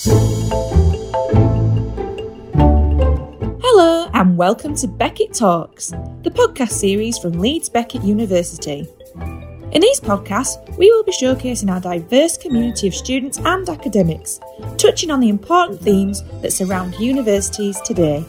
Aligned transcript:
Hello, 0.00 0.14
and 4.14 4.38
welcome 4.38 4.76
to 4.76 4.86
Beckett 4.86 5.34
Talks, 5.34 5.88
the 6.22 6.30
podcast 6.30 6.70
series 6.70 7.18
from 7.18 7.32
Leeds 7.32 7.68
Beckett 7.68 8.04
University. 8.04 8.86
In 9.72 9.80
these 9.80 9.98
podcasts, 9.98 10.78
we 10.78 10.88
will 10.92 11.02
be 11.02 11.10
showcasing 11.10 11.68
our 11.68 11.80
diverse 11.80 12.36
community 12.36 12.86
of 12.86 12.94
students 12.94 13.38
and 13.38 13.68
academics, 13.68 14.38
touching 14.76 15.10
on 15.10 15.18
the 15.18 15.28
important 15.28 15.80
themes 15.80 16.22
that 16.42 16.52
surround 16.52 16.94
universities 17.00 17.80
today. 17.80 18.24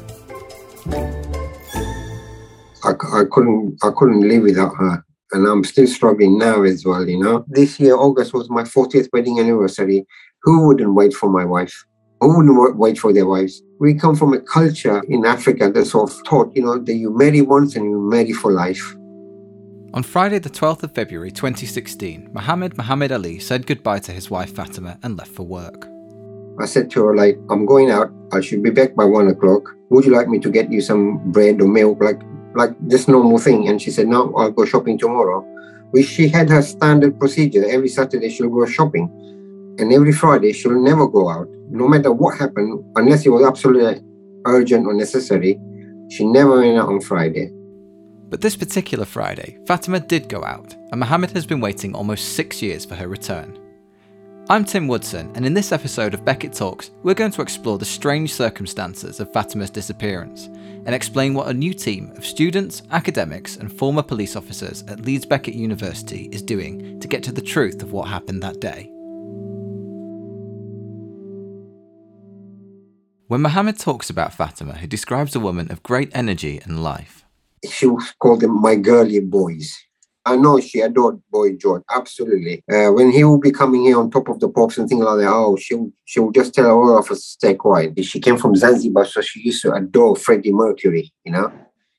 I, 2.84 2.94
I 3.14 3.26
couldn't 3.30 3.78
I 3.84 3.92
couldn't 3.96 4.28
live 4.28 4.42
without 4.42 4.76
her 4.78 5.06
and 5.32 5.46
I'm 5.46 5.64
still 5.64 5.88
struggling 5.88 6.38
now 6.38 6.64
as 6.64 6.86
well, 6.86 7.08
you 7.08 7.20
know. 7.20 7.46
This 7.48 7.80
year, 7.80 7.96
August 7.96 8.34
was 8.34 8.50
my 8.50 8.64
40th 8.64 9.10
wedding 9.14 9.40
anniversary. 9.40 10.06
Who 10.44 10.68
wouldn't 10.68 10.94
wait 10.94 11.14
for 11.14 11.30
my 11.30 11.44
wife? 11.44 11.86
Who 12.22 12.38
wouldn't 12.38 12.78
wait 12.78 12.98
for 12.98 13.12
their 13.12 13.26
wives? 13.26 13.62
We 13.80 13.94
come 13.94 14.16
from 14.16 14.34
a 14.34 14.40
culture 14.40 15.02
in 15.10 15.26
Africa 15.26 15.72
that's 15.74 15.92
sort 15.92 16.12
of 16.12 16.24
taught, 16.26 16.56
you 16.56 16.64
know, 16.64 16.78
that 16.80 16.94
you 16.94 17.16
marry 17.16 17.42
once 17.42 17.76
and 17.76 17.86
you 17.86 18.00
marry 18.00 18.34
for 18.34 18.52
life. 18.52 18.96
On 19.94 20.04
Friday, 20.04 20.40
the 20.40 20.50
12th 20.50 20.84
of 20.84 20.94
February 20.94 21.32
2016, 21.32 22.30
Mohammed 22.32 22.78
Muhammad 22.78 23.12
Ali 23.12 23.40
said 23.40 23.66
goodbye 23.66 24.00
to 24.00 24.12
his 24.12 24.30
wife 24.30 24.56
Fatima 24.56 24.98
and 25.04 25.18
left 25.18 25.32
for 25.32 25.44
work. 25.44 25.88
I 26.62 26.66
said 26.66 26.92
to 26.92 27.06
her, 27.06 27.16
like, 27.16 27.38
I'm 27.50 27.66
going 27.66 27.90
out. 27.90 28.12
I 28.32 28.42
should 28.42 28.62
be 28.62 28.70
back 28.70 28.96
by 28.96 29.06
one 29.06 29.28
o'clock. 29.28 29.64
Would 29.90 30.06
you 30.06 30.12
like 30.12 30.28
me 30.28 30.40
to 30.40 30.50
get 30.50 30.72
you 30.72 30.82
some 30.82 31.32
bread 31.32 31.62
or 31.62 31.68
milk? 31.68 32.02
Like, 32.02 32.22
like 32.54 32.72
this 32.82 33.08
normal 33.08 33.40
thing. 33.40 33.68
And 33.68 33.82
she 33.82 33.92
said, 33.92 34.08
No, 34.08 34.34
I'll 34.36 34.52
go 34.52 34.66
shopping 34.66 34.98
tomorrow. 34.98 35.42
Which 35.92 36.08
she 36.08 36.28
had 36.28 36.50
her 36.50 36.62
standard 36.62 37.18
procedure. 37.18 37.66
Every 37.66 37.90
Saturday 37.90 38.30
she'll 38.30 38.50
go 38.50 38.66
shopping. 38.66 39.10
And 39.80 39.94
every 39.94 40.12
Friday 40.12 40.52
she'll 40.52 40.78
never 40.78 41.08
go 41.08 41.30
out. 41.30 41.48
No 41.70 41.88
matter 41.88 42.12
what 42.12 42.38
happened, 42.38 42.84
unless 42.98 43.26
it 43.26 43.30
was 43.30 43.46
absolutely 43.46 44.02
urgent 44.46 44.86
or 44.86 44.94
necessary, 44.94 45.58
she 46.12 46.26
never 46.26 46.60
went 46.60 46.78
out 46.78 46.90
on 46.90 47.00
Friday. 47.00 47.50
But 48.30 48.42
this 48.42 48.58
particular 48.58 49.06
Friday, 49.06 49.58
Fatima 49.66 50.02
did 50.02 50.28
go 50.28 50.44
out, 50.44 50.76
and 50.92 51.00
Mohammed 51.00 51.32
has 51.32 51.46
been 51.46 51.62
waiting 51.62 51.96
almost 51.96 52.36
six 52.36 52.62
years 52.62 52.84
for 52.84 52.96
her 52.96 53.08
return. 53.08 53.58
I'm 54.50 54.66
Tim 54.66 54.88
Woodson, 54.90 55.32
and 55.36 55.46
in 55.46 55.54
this 55.54 55.72
episode 55.72 56.14
of 56.14 56.26
Beckett 56.26 56.52
Talks, 56.52 56.92
we're 57.04 57.14
going 57.14 57.32
to 57.32 57.42
explore 57.42 57.78
the 57.78 57.86
strange 57.86 58.34
circumstances 58.34 59.22
of 59.22 59.32
Fatima's 59.32 59.70
disappearance 59.70 60.48
and 60.48 60.94
explain 60.94 61.34
what 61.34 61.48
a 61.48 61.54
new 61.54 61.74
team 61.74 62.12
of 62.18 62.26
students, 62.26 62.84
academics, 62.92 63.56
and 63.56 63.72
former 63.72 64.04
police 64.04 64.36
officers 64.36 64.84
at 64.90 65.02
Leeds 65.02 65.26
Beckett 65.26 65.56
University 65.56 66.28
is 66.34 66.42
doing 66.42 67.00
to 67.00 67.08
get 67.08 67.24
to 67.24 67.32
the 67.32 67.42
truth 67.42 67.82
of 67.82 67.94
what 67.94 68.10
happened 68.10 68.44
that 68.44 68.60
day. 68.60 68.92
When 73.30 73.44
Muhammad 73.44 73.78
talks 73.78 74.10
about 74.10 74.34
Fatima, 74.34 74.76
he 74.76 74.88
describes 74.88 75.36
a 75.36 75.40
woman 75.40 75.72
of 75.72 75.84
great 75.84 76.10
energy 76.16 76.60
and 76.64 76.82
life. 76.82 77.26
She 77.64 77.88
called 78.18 78.42
them 78.42 78.60
my 78.60 78.76
girly 78.76 79.20
boys. 79.20 79.78
I 80.26 80.36
know 80.36 80.60
she 80.60 80.80
adored 80.80 81.22
Boy 81.30 81.56
George, 81.56 81.84
absolutely. 81.92 82.64
Uh, 82.68 82.90
when 82.92 83.12
he 83.12 83.24
would 83.24 83.42
be 83.42 83.52
coming 83.52 83.84
here 83.84 84.00
on 84.00 84.10
top 84.10 84.30
of 84.30 84.40
the 84.40 84.50
pops 84.50 84.80
and 84.80 84.90
things 84.90 85.04
like 85.04 85.20
that, 85.20 85.30
oh, 85.32 85.56
she 85.58 85.78
she 86.06 86.20
would 86.20 86.34
just 86.34 86.56
tell 86.56 86.72
all 86.72 86.98
of 86.98 87.12
us 87.12 87.20
to 87.20 87.30
stay 87.38 87.54
quiet. 87.54 88.04
She 88.04 88.20
came 88.20 88.36
from 88.36 88.56
Zanzibar, 88.56 89.06
so 89.06 89.22
she 89.22 89.42
used 89.42 89.62
to 89.62 89.74
adore 89.74 90.16
Freddie 90.16 90.52
Mercury, 90.52 91.14
you 91.24 91.32
know, 91.32 91.54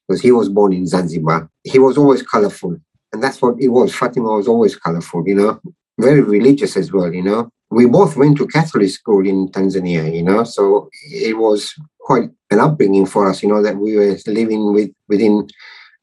because 0.08 0.20
he 0.20 0.32
was 0.32 0.48
born 0.48 0.72
in 0.72 0.84
Zanzibar. 0.84 1.48
He 1.62 1.78
was 1.78 1.96
always 1.96 2.22
colorful, 2.22 2.76
and 3.12 3.22
that's 3.22 3.40
what 3.40 3.54
it 3.60 3.68
was. 3.68 3.94
Fatima 3.94 4.32
was 4.32 4.48
always 4.48 4.74
colorful, 4.74 5.22
you 5.28 5.36
know, 5.36 5.60
very 5.96 6.22
religious 6.22 6.76
as 6.76 6.90
well, 6.90 7.14
you 7.14 7.22
know. 7.22 7.52
We 7.70 7.86
both 7.86 8.16
went 8.16 8.36
to 8.38 8.46
Catholic 8.46 8.90
school 8.90 9.26
in 9.26 9.48
Tanzania, 9.48 10.12
you 10.12 10.22
know, 10.22 10.44
so 10.44 10.88
it 11.10 11.38
was 11.38 11.74
quite 12.00 12.30
an 12.50 12.58
upbringing 12.58 13.06
for 13.06 13.28
us, 13.28 13.42
you 13.42 13.48
know, 13.48 13.62
that 13.62 13.76
we 13.76 13.96
were 13.96 14.16
living 14.26 14.72
with 14.72 14.90
within 15.08 15.46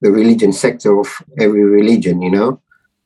the 0.02 0.12
religion 0.12 0.54
sector 0.54 1.00
of 1.00 1.08
every 1.38 1.64
religion, 1.64 2.22
you 2.22 2.32
know. 2.32 2.62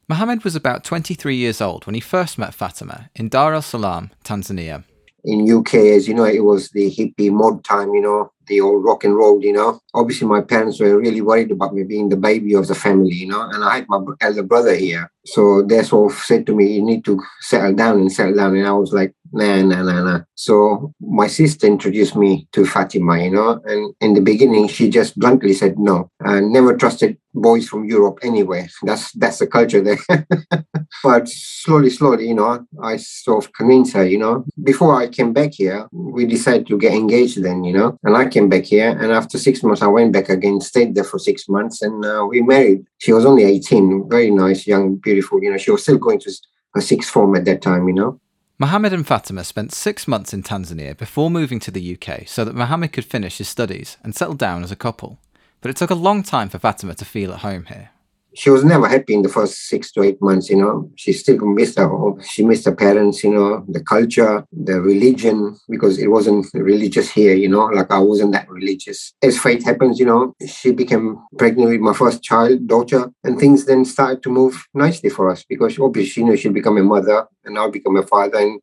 Mohammed 0.08 0.44
was 0.44 0.56
about 0.56 0.84
23 0.84 1.36
years 1.36 1.62
old 1.62 1.86
when 1.86 1.96
he 1.96 2.02
first 2.02 2.38
met 2.38 2.54
Fatima 2.54 3.10
in 3.16 3.30
Dar 3.30 3.54
es 3.54 3.68
Salaam, 3.68 4.12
Tanzania. 4.26 4.84
In 5.24 5.50
UK, 5.50 5.76
as 5.96 6.08
you 6.08 6.14
know, 6.14 6.26
it 6.26 6.44
was 6.44 6.70
the 6.72 6.92
hippie 6.92 7.32
mod 7.32 7.64
time, 7.64 7.94
you 7.94 8.02
know, 8.02 8.32
the 8.52 8.62
old 8.62 8.84
rock 8.84 9.04
and 9.04 9.16
roll, 9.16 9.44
you 9.44 9.54
know. 9.54 9.82
Obviously, 9.94 10.28
my 10.28 10.42
parents 10.42 10.80
were 10.80 11.00
really 11.00 11.22
worried 11.22 11.52
about 11.52 11.74
me 11.74 11.84
being 11.84 12.10
the 12.10 12.18
baby 12.18 12.54
of 12.54 12.68
the 12.68 12.76
family, 12.76 13.14
you 13.14 13.28
know, 13.28 13.42
and 13.42 13.64
I 13.64 13.78
had 13.78 13.90
my 13.90 14.00
elder 14.20 14.44
brother 14.44 14.76
here. 14.76 15.10
So 15.26 15.64
they 15.64 15.82
sort 15.84 16.12
of 16.12 16.18
said 16.20 16.46
to 16.48 16.56
me, 16.56 16.74
you 16.74 16.84
need 16.84 17.06
to 17.06 17.20
settle 17.40 17.74
down 17.74 18.00
and 18.00 18.12
settle 18.12 18.36
down. 18.36 18.56
And 18.56 18.68
I 18.68 18.74
was 18.74 18.92
like, 18.94 19.14
nah, 19.32 19.62
nah, 19.62 19.84
nah, 19.84 20.04
nah. 20.04 20.20
So 20.36 20.94
my 21.00 21.28
sister 21.28 21.68
introduced 21.68 22.16
me 22.16 22.48
to 22.54 22.66
Fatima, 22.66 23.24
you 23.24 23.32
know, 23.32 23.62
and 23.66 23.94
in 24.02 24.14
the 24.14 24.22
beginning, 24.22 24.68
she 24.68 24.90
just 24.90 25.18
bluntly 25.18 25.54
said 25.54 25.78
no. 25.80 26.10
I 26.22 26.40
never 26.40 26.76
trusted 26.76 27.18
boys 27.34 27.68
from 27.68 27.86
Europe 27.86 28.20
anyway. 28.24 28.68
That's 28.84 29.12
that's 29.14 29.40
the 29.40 29.48
culture 29.48 29.82
there. 29.82 30.00
but 31.04 31.28
slowly, 31.28 31.90
slowly, 31.90 32.28
you 32.28 32.36
know, 32.36 32.66
I 32.82 32.98
sort 32.98 33.46
of 33.46 33.54
convinced 33.54 33.94
her, 33.94 34.06
you 34.06 34.18
know. 34.18 34.46
Before 34.64 34.96
I 34.96 35.08
came 35.08 35.34
back 35.34 35.54
here, 35.54 35.88
we 35.92 36.26
decided 36.26 36.68
to 36.68 36.78
get 36.78 36.94
engaged 36.94 37.42
then, 37.44 37.64
you 37.64 37.74
know, 37.74 37.98
and 38.04 38.16
I 38.18 38.28
came 38.28 38.50
back 38.50 38.66
here. 38.66 38.90
And 38.90 39.12
after 39.12 39.38
six 39.38 39.64
months, 39.64 39.82
I 39.82 39.88
went 39.88 40.14
back 40.14 40.30
again, 40.30 40.62
stayed 40.62 40.96
there 40.96 41.04
for 41.04 41.20
six 41.20 41.48
months, 41.48 41.82
and 41.82 42.04
uh, 42.06 42.26
we 42.30 42.42
married. 42.42 42.86
She 42.98 43.14
was 43.14 43.26
only 43.26 43.44
18, 43.44 44.10
very 44.10 44.32
nice, 44.32 44.68
young, 44.68 44.96
beautiful, 44.96 45.42
you 45.42 45.52
know, 45.52 45.58
she 45.58 45.72
was 45.72 45.84
still 45.84 45.98
going 45.98 46.20
to 46.20 46.32
her 46.74 46.82
sixth 46.82 47.10
form 47.10 47.36
at 47.36 47.46
that 47.46 47.62
time, 47.62 47.88
you 47.88 47.94
know. 47.94 48.20
Mohammed 48.62 48.94
and 48.94 49.08
Fatima 49.08 49.44
spent 49.44 49.74
six 49.74 50.08
months 50.08 50.36
in 50.36 50.44
Tanzania 50.44 50.96
before 50.96 51.32
moving 51.32 51.60
to 51.62 51.72
the 51.72 51.98
UK 51.98 52.28
so 52.28 52.46
that 52.46 52.54
Mohammed 52.54 52.94
could 52.94 53.06
finish 53.06 53.40
his 53.40 53.50
studies 53.50 53.98
and 54.04 54.14
settle 54.14 54.36
down 54.36 54.64
as 54.64 54.72
a 54.72 54.76
couple. 54.76 55.18
But 55.62 55.72
it 55.72 55.78
took 55.78 55.90
a 55.90 55.96
long 55.96 56.22
time 56.22 56.48
for 56.48 56.60
Fatima 56.60 56.94
to 56.94 57.04
feel 57.04 57.34
at 57.34 57.40
home 57.40 57.66
here 57.66 57.90
she 58.34 58.50
was 58.50 58.64
never 58.64 58.88
happy 58.88 59.14
in 59.14 59.24
the 59.24 59.30
first 59.30 59.68
six 59.68 59.92
to 59.92 60.04
eight 60.04 60.22
months, 60.22 60.50
you 60.50 60.56
know. 60.56 60.90
She 60.96 61.12
still 61.14 61.38
missed 61.40 61.78
her 61.78 61.88
home. 61.88 62.22
She 62.22 62.44
missed 62.44 62.66
her 62.66 62.76
parents, 62.76 63.24
you 63.24 63.34
know, 63.34 63.66
the 63.68 63.84
culture, 63.84 64.46
the 64.52 64.80
religion, 64.82 65.58
because 65.70 66.00
it 66.00 66.08
wasn't 66.08 66.48
religious 66.54 67.12
here, 67.12 67.36
you 67.36 67.50
know, 67.50 67.66
like 67.66 67.92
I 67.92 68.00
wasn't 68.00 68.32
that 68.34 68.50
religious. 68.50 69.14
As 69.22 69.38
fate 69.38 69.64
happens, 69.64 70.00
you 70.00 70.06
know, 70.06 70.34
she 70.46 70.72
became 70.72 71.18
pregnant 71.38 71.72
with 71.72 71.82
my 71.82 71.94
first 71.94 72.24
child, 72.24 72.68
daughter, 72.68 73.12
and 73.24 73.38
things 73.38 73.66
then 73.66 73.84
started 73.84 74.24
to 74.24 74.30
move 74.30 74.66
nicely 74.74 75.10
for 75.10 75.30
us 75.30 75.44
because 75.44 75.78
obviously 75.78 76.10
she 76.10 76.24
knew 76.24 76.38
she'd 76.38 76.54
become 76.54 76.78
a 76.78 76.84
mother 76.84 77.28
and 77.44 77.58
I'll 77.58 77.72
become 77.72 77.98
a 77.98 78.04
father. 78.04 78.38
And 78.38 78.62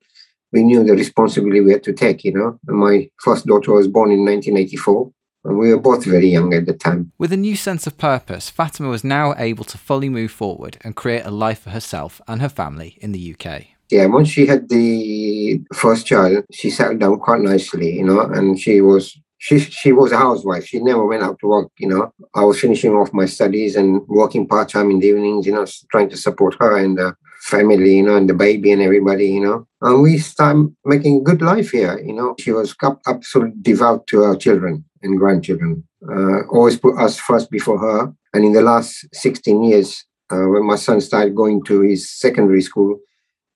we 0.50 0.62
knew 0.62 0.82
the 0.82 0.94
responsibility 0.94 1.60
we 1.60 1.72
had 1.72 1.82
to 1.84 1.92
take, 1.92 2.24
you 2.24 2.32
know. 2.32 2.58
And 2.66 2.78
my 2.78 3.10
first 3.22 3.44
daughter 3.44 3.72
was 3.72 3.86
born 3.86 4.10
in 4.10 4.24
1984 4.24 5.12
and 5.44 5.58
we 5.58 5.72
were 5.72 5.80
both 5.80 6.04
very 6.04 6.28
young 6.28 6.52
at 6.54 6.66
the 6.66 6.74
time. 6.74 7.12
With 7.18 7.32
a 7.32 7.36
new 7.36 7.56
sense 7.56 7.86
of 7.86 7.96
purpose, 7.96 8.50
Fatima 8.50 8.88
was 8.88 9.04
now 9.04 9.34
able 9.36 9.64
to 9.64 9.78
fully 9.78 10.08
move 10.08 10.30
forward 10.30 10.78
and 10.82 10.96
create 10.96 11.24
a 11.24 11.30
life 11.30 11.60
for 11.60 11.70
herself 11.70 12.20
and 12.28 12.40
her 12.40 12.48
family 12.48 12.98
in 13.00 13.12
the 13.12 13.34
UK. 13.34 13.66
Yeah, 13.90 14.06
once 14.06 14.28
she 14.28 14.46
had 14.46 14.68
the 14.68 15.62
first 15.74 16.06
child, 16.06 16.44
she 16.52 16.68
settled 16.68 17.00
down 17.00 17.18
quite 17.18 17.40
nicely, 17.40 17.96
you 17.96 18.04
know, 18.04 18.20
and 18.20 18.60
she 18.60 18.80
was 18.82 19.18
she 19.38 19.58
she 19.60 19.92
was 19.92 20.12
a 20.12 20.18
housewife. 20.18 20.66
She 20.66 20.80
never 20.80 21.06
went 21.06 21.22
out 21.22 21.38
to 21.40 21.46
work, 21.46 21.70
you 21.78 21.88
know. 21.88 22.12
I 22.34 22.44
was 22.44 22.60
finishing 22.60 22.92
off 22.92 23.14
my 23.14 23.24
studies 23.24 23.76
and 23.76 24.06
working 24.08 24.46
part 24.46 24.68
time 24.68 24.90
in 24.90 24.98
the 24.98 25.06
evenings, 25.06 25.46
you 25.46 25.54
know, 25.54 25.64
trying 25.90 26.10
to 26.10 26.16
support 26.16 26.56
her 26.60 26.76
and 26.76 26.98
the 26.98 27.16
family, 27.40 27.96
you 27.96 28.02
know, 28.02 28.16
and 28.16 28.28
the 28.28 28.34
baby 28.34 28.72
and 28.72 28.82
everybody, 28.82 29.28
you 29.28 29.40
know. 29.40 29.66
And 29.80 30.02
we 30.02 30.18
started 30.18 30.74
making 30.84 31.18
a 31.18 31.22
good 31.22 31.40
life 31.40 31.70
here, 31.70 31.98
you 32.00 32.12
know. 32.12 32.34
She 32.38 32.52
was 32.52 32.74
absolutely 33.06 33.54
devout 33.62 34.06
to 34.08 34.24
our 34.24 34.36
children 34.36 34.84
and 35.02 35.18
grandchildren. 35.18 35.84
Uh, 36.08 36.46
always 36.50 36.78
put 36.78 36.98
us 36.98 37.18
first 37.18 37.50
before 37.50 37.78
her. 37.78 38.12
And 38.34 38.44
in 38.44 38.52
the 38.52 38.62
last 38.62 39.06
16 39.12 39.64
years, 39.64 40.04
uh, 40.30 40.46
when 40.48 40.66
my 40.66 40.76
son 40.76 41.00
started 41.00 41.34
going 41.34 41.64
to 41.64 41.80
his 41.80 42.10
secondary 42.10 42.62
school, 42.62 42.98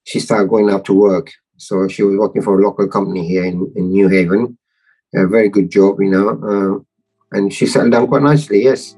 she 0.04 0.20
started 0.20 0.48
going 0.48 0.70
out 0.70 0.84
to 0.86 0.94
work. 0.94 1.30
So 1.58 1.86
she 1.88 2.02
was 2.02 2.16
working 2.16 2.42
for 2.42 2.58
a 2.58 2.64
local 2.64 2.88
company 2.88 3.26
here 3.26 3.44
in, 3.44 3.72
in 3.76 3.90
Newhaven. 3.92 4.56
A 5.14 5.26
very 5.26 5.48
good 5.48 5.70
job, 5.70 6.00
you 6.00 6.10
know. 6.10 6.28
Uh, 6.42 7.36
and 7.36 7.52
she 7.52 7.66
settled 7.66 7.92
down 7.92 8.08
quite 8.08 8.22
nicely, 8.22 8.64
yes. 8.64 8.96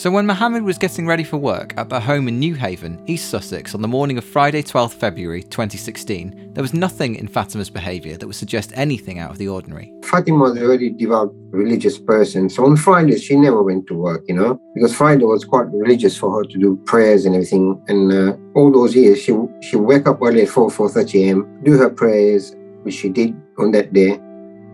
So, 0.00 0.10
when 0.10 0.24
Mohammed 0.24 0.62
was 0.62 0.78
getting 0.78 1.06
ready 1.06 1.24
for 1.24 1.36
work 1.36 1.74
at 1.76 1.90
their 1.90 2.00
home 2.00 2.26
in 2.26 2.40
Newhaven, 2.40 3.04
East 3.06 3.28
Sussex, 3.28 3.74
on 3.74 3.82
the 3.82 3.86
morning 3.86 4.16
of 4.16 4.24
Friday, 4.24 4.62
12th 4.62 4.94
February 4.94 5.42
2016, 5.42 6.54
there 6.54 6.62
was 6.62 6.72
nothing 6.72 7.16
in 7.16 7.28
Fatima's 7.28 7.68
behaviour 7.68 8.16
that 8.16 8.26
would 8.26 8.34
suggest 8.34 8.72
anything 8.76 9.18
out 9.18 9.30
of 9.30 9.36
the 9.36 9.46
ordinary. 9.46 9.92
Fatima 10.04 10.38
was 10.38 10.56
a 10.56 10.66
very 10.66 10.88
devout 10.88 11.34
religious 11.50 11.98
person. 11.98 12.48
So, 12.48 12.64
on 12.64 12.78
Fridays, 12.78 13.22
she 13.22 13.36
never 13.36 13.62
went 13.62 13.88
to 13.88 13.94
work, 13.94 14.24
you 14.26 14.34
know, 14.34 14.58
because 14.74 14.96
Friday 14.96 15.26
was 15.26 15.44
quite 15.44 15.66
religious 15.66 16.16
for 16.16 16.34
her 16.34 16.44
to 16.44 16.58
do 16.58 16.80
prayers 16.86 17.26
and 17.26 17.34
everything. 17.34 17.78
And 17.88 18.10
uh, 18.10 18.36
all 18.54 18.72
those 18.72 18.96
years, 18.96 19.20
she 19.20 19.36
she 19.60 19.76
wake 19.76 20.06
up 20.06 20.22
early 20.22 20.44
at 20.44 20.48
4, 20.48 20.70
4.30 20.70 21.26
a.m., 21.26 21.60
do 21.62 21.76
her 21.76 21.90
prayers, 21.90 22.56
which 22.84 22.94
she 22.94 23.10
did 23.10 23.38
on 23.58 23.72
that 23.72 23.92
day, 23.92 24.18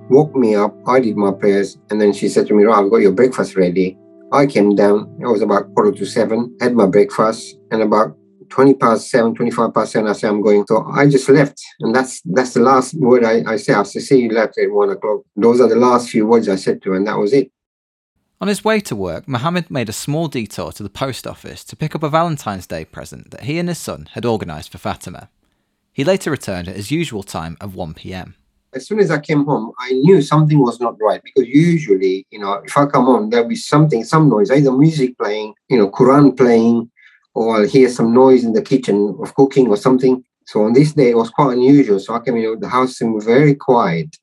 woke 0.09 0.37
me 0.37 0.55
up, 0.55 0.73
I 0.87 1.01
did 1.01 1.17
my 1.17 1.33
prayers, 1.33 1.79
and 1.91 2.01
then 2.01 2.13
she 2.13 2.29
said 2.29 2.47
to 2.47 2.55
me, 2.55 2.65
oh, 2.65 2.71
I've 2.71 2.93
got 2.93 2.99
your 2.99 3.11
breakfast 3.11 3.57
ready 3.57 3.99
I 4.33 4.47
came 4.47 4.75
down, 4.75 5.17
it 5.21 5.27
was 5.27 5.43
about 5.43 5.73
quarter 5.75 5.93
to 5.93 6.05
seven, 6.05 6.57
had 6.61 6.75
my 6.75 6.87
breakfast, 6.87 7.57
and 7.71 7.83
about 7.83 8.17
20 8.49 8.75
past 8.75 9.11
7, 9.11 9.35
25 9.35 9.75
past 9.75 9.93
7, 9.93 10.09
I 10.09 10.13
say 10.13 10.29
I'm 10.29 10.43
going. 10.43 10.67
So 10.67 10.85
I 10.87 11.09
just 11.09 11.29
left. 11.29 11.61
And 11.81 11.95
that's 11.95 12.21
that's 12.25 12.55
the 12.55 12.61
last 12.61 12.95
word 12.95 13.25
I, 13.25 13.43
I 13.47 13.57
say. 13.57 13.75
I 13.75 13.83
say, 13.83 14.01
see 14.01 14.21
you 14.23 14.31
left 14.31 14.59
at 14.59 14.71
1 14.71 14.91
o'clock. 14.91 15.23
Those 15.37 15.61
are 15.61 15.69
the 15.69 15.77
last 15.77 16.11
few 16.11 16.27
words 16.27 16.49
I 16.49 16.57
said 16.57 16.83
to 16.83 16.91
her, 16.91 16.97
and 16.97 17.07
that 17.07 17.19
was 17.19 17.33
it. 17.33 17.51
On 18.41 18.49
his 18.49 18.65
way 18.65 18.81
to 18.81 18.95
work, 18.95 19.27
Mohammed 19.27 19.71
made 19.71 19.89
a 19.89 19.95
small 19.95 20.29
detour 20.29 20.71
to 20.73 20.83
the 20.83 20.91
post 20.91 21.27
office 21.27 21.65
to 21.65 21.77
pick 21.77 21.95
up 21.95 22.03
a 22.03 22.11
Valentine's 22.11 22.67
Day 22.67 22.85
present 22.85 23.31
that 23.31 23.45
he 23.45 23.59
and 23.59 23.69
his 23.69 23.79
son 23.79 24.09
had 24.13 24.27
organised 24.27 24.71
for 24.71 24.79
Fatima. 24.79 25.31
He 25.93 26.05
later 26.05 26.31
returned 26.31 26.69
at 26.69 26.77
his 26.77 26.91
usual 26.91 27.23
time 27.23 27.57
of 27.61 27.75
1 27.75 27.95
pm. 27.95 28.35
As 28.77 28.87
soon 28.87 29.01
as 29.01 29.11
I 29.11 29.19
came 29.19 29.47
home, 29.47 29.73
I 29.79 29.93
knew 29.93 30.21
something 30.21 30.59
was 30.61 30.81
not 30.81 30.97
right 31.01 31.23
because 31.25 31.49
usually, 31.49 32.27
you 32.31 32.39
know, 32.39 32.61
if 32.63 32.77
I 32.77 32.85
come 32.85 33.07
home, 33.07 33.31
there'll 33.31 33.49
be 33.49 33.57
something, 33.57 34.05
some 34.05 34.29
noise, 34.29 34.51
either 34.51 34.71
music 34.71 35.17
playing, 35.17 35.55
you 35.71 35.79
know, 35.79 35.89
Quran 35.89 36.37
playing, 36.37 36.91
or 37.35 37.57
I'll 37.57 37.67
hear 37.67 37.89
some 37.89 38.13
noise 38.13 38.45
in 38.45 38.53
the 38.53 38.61
kitchen 38.61 39.17
of 39.23 39.35
cooking 39.35 39.69
or 39.69 39.79
something. 39.79 40.23
So 40.45 40.63
on 40.65 40.75
this 40.75 40.93
day, 40.93 41.09
it 41.09 41.17
was 41.17 41.31
quite 41.31 41.55
unusual. 41.55 41.99
So 41.99 42.15
I 42.15 42.21
came 42.21 42.37
in, 42.37 42.61
the 42.61 42.69
house 42.69 42.99
seemed 42.99 43.25
very 43.25 43.55
quiet. 43.55 44.15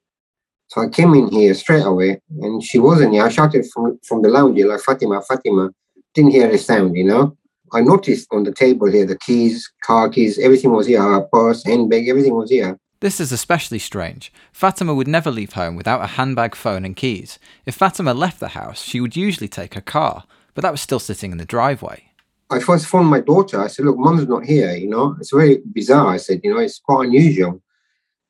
So 0.68 0.82
I 0.82 0.88
came 0.88 1.16
in 1.16 1.30
here 1.30 1.56
straight 1.56 1.86
away 1.86 2.22
and 2.42 2.64
she 2.64 2.78
wasn't 2.78 3.14
here. 3.14 3.26
I 3.26 3.30
shouted 3.30 3.66
from, 3.74 4.00
from 4.08 4.22
the 4.22 4.30
lounge, 4.30 4.62
like 4.62 4.82
Fatima, 4.82 5.24
Fatima. 5.24 5.72
Didn't 6.14 6.32
hear 6.32 6.48
a 6.52 6.60
sound, 6.60 6.96
you 6.96 7.06
know. 7.06 7.36
I 7.74 7.82
noticed 7.82 8.28
on 8.32 8.44
the 8.44 8.54
table 8.54 8.88
here 8.92 9.08
the 9.08 9.18
keys, 9.18 9.68
car 9.84 10.10
keys, 10.10 10.38
everything 10.38 10.72
was 10.72 10.86
here, 10.86 11.02
her 11.02 11.22
purse, 11.22 11.66
handbag, 11.66 12.08
everything 12.08 12.36
was 12.36 12.52
here. 12.52 12.78
This 13.04 13.20
is 13.20 13.34
especially 13.34 13.80
strange. 13.80 14.32
Fatima 14.54 14.94
would 14.94 15.10
never 15.10 15.30
leave 15.30 15.52
home 15.52 15.76
without 15.76 16.02
a 16.02 16.16
handbag, 16.16 16.56
phone, 16.56 16.86
and 16.86 16.96
keys. 16.96 17.38
If 17.66 17.76
Fatima 17.76 18.14
left 18.14 18.40
the 18.40 18.56
house, 18.56 18.82
she 18.82 19.02
would 19.02 19.18
usually 19.18 19.50
take 19.50 19.74
her 19.74 19.82
car, 19.82 20.24
but 20.54 20.62
that 20.62 20.72
was 20.72 20.80
still 20.80 21.00
sitting 21.00 21.34
in 21.34 21.38
the 21.38 21.44
driveway. 21.44 22.06
I 22.50 22.60
first 22.60 22.88
phoned 22.88 23.10
my 23.10 23.20
daughter. 23.20 23.60
I 23.60 23.68
said, 23.68 23.84
Look, 23.84 23.98
mum's 23.98 24.26
not 24.30 24.46
here, 24.46 24.72
you 24.72 24.88
know. 24.88 25.18
It's 25.20 25.34
very 25.34 25.60
bizarre. 25.74 26.14
I 26.14 26.16
said, 26.16 26.40
You 26.46 26.54
know, 26.54 26.62
it's 26.62 26.80
quite 26.80 27.08
unusual. 27.08 27.62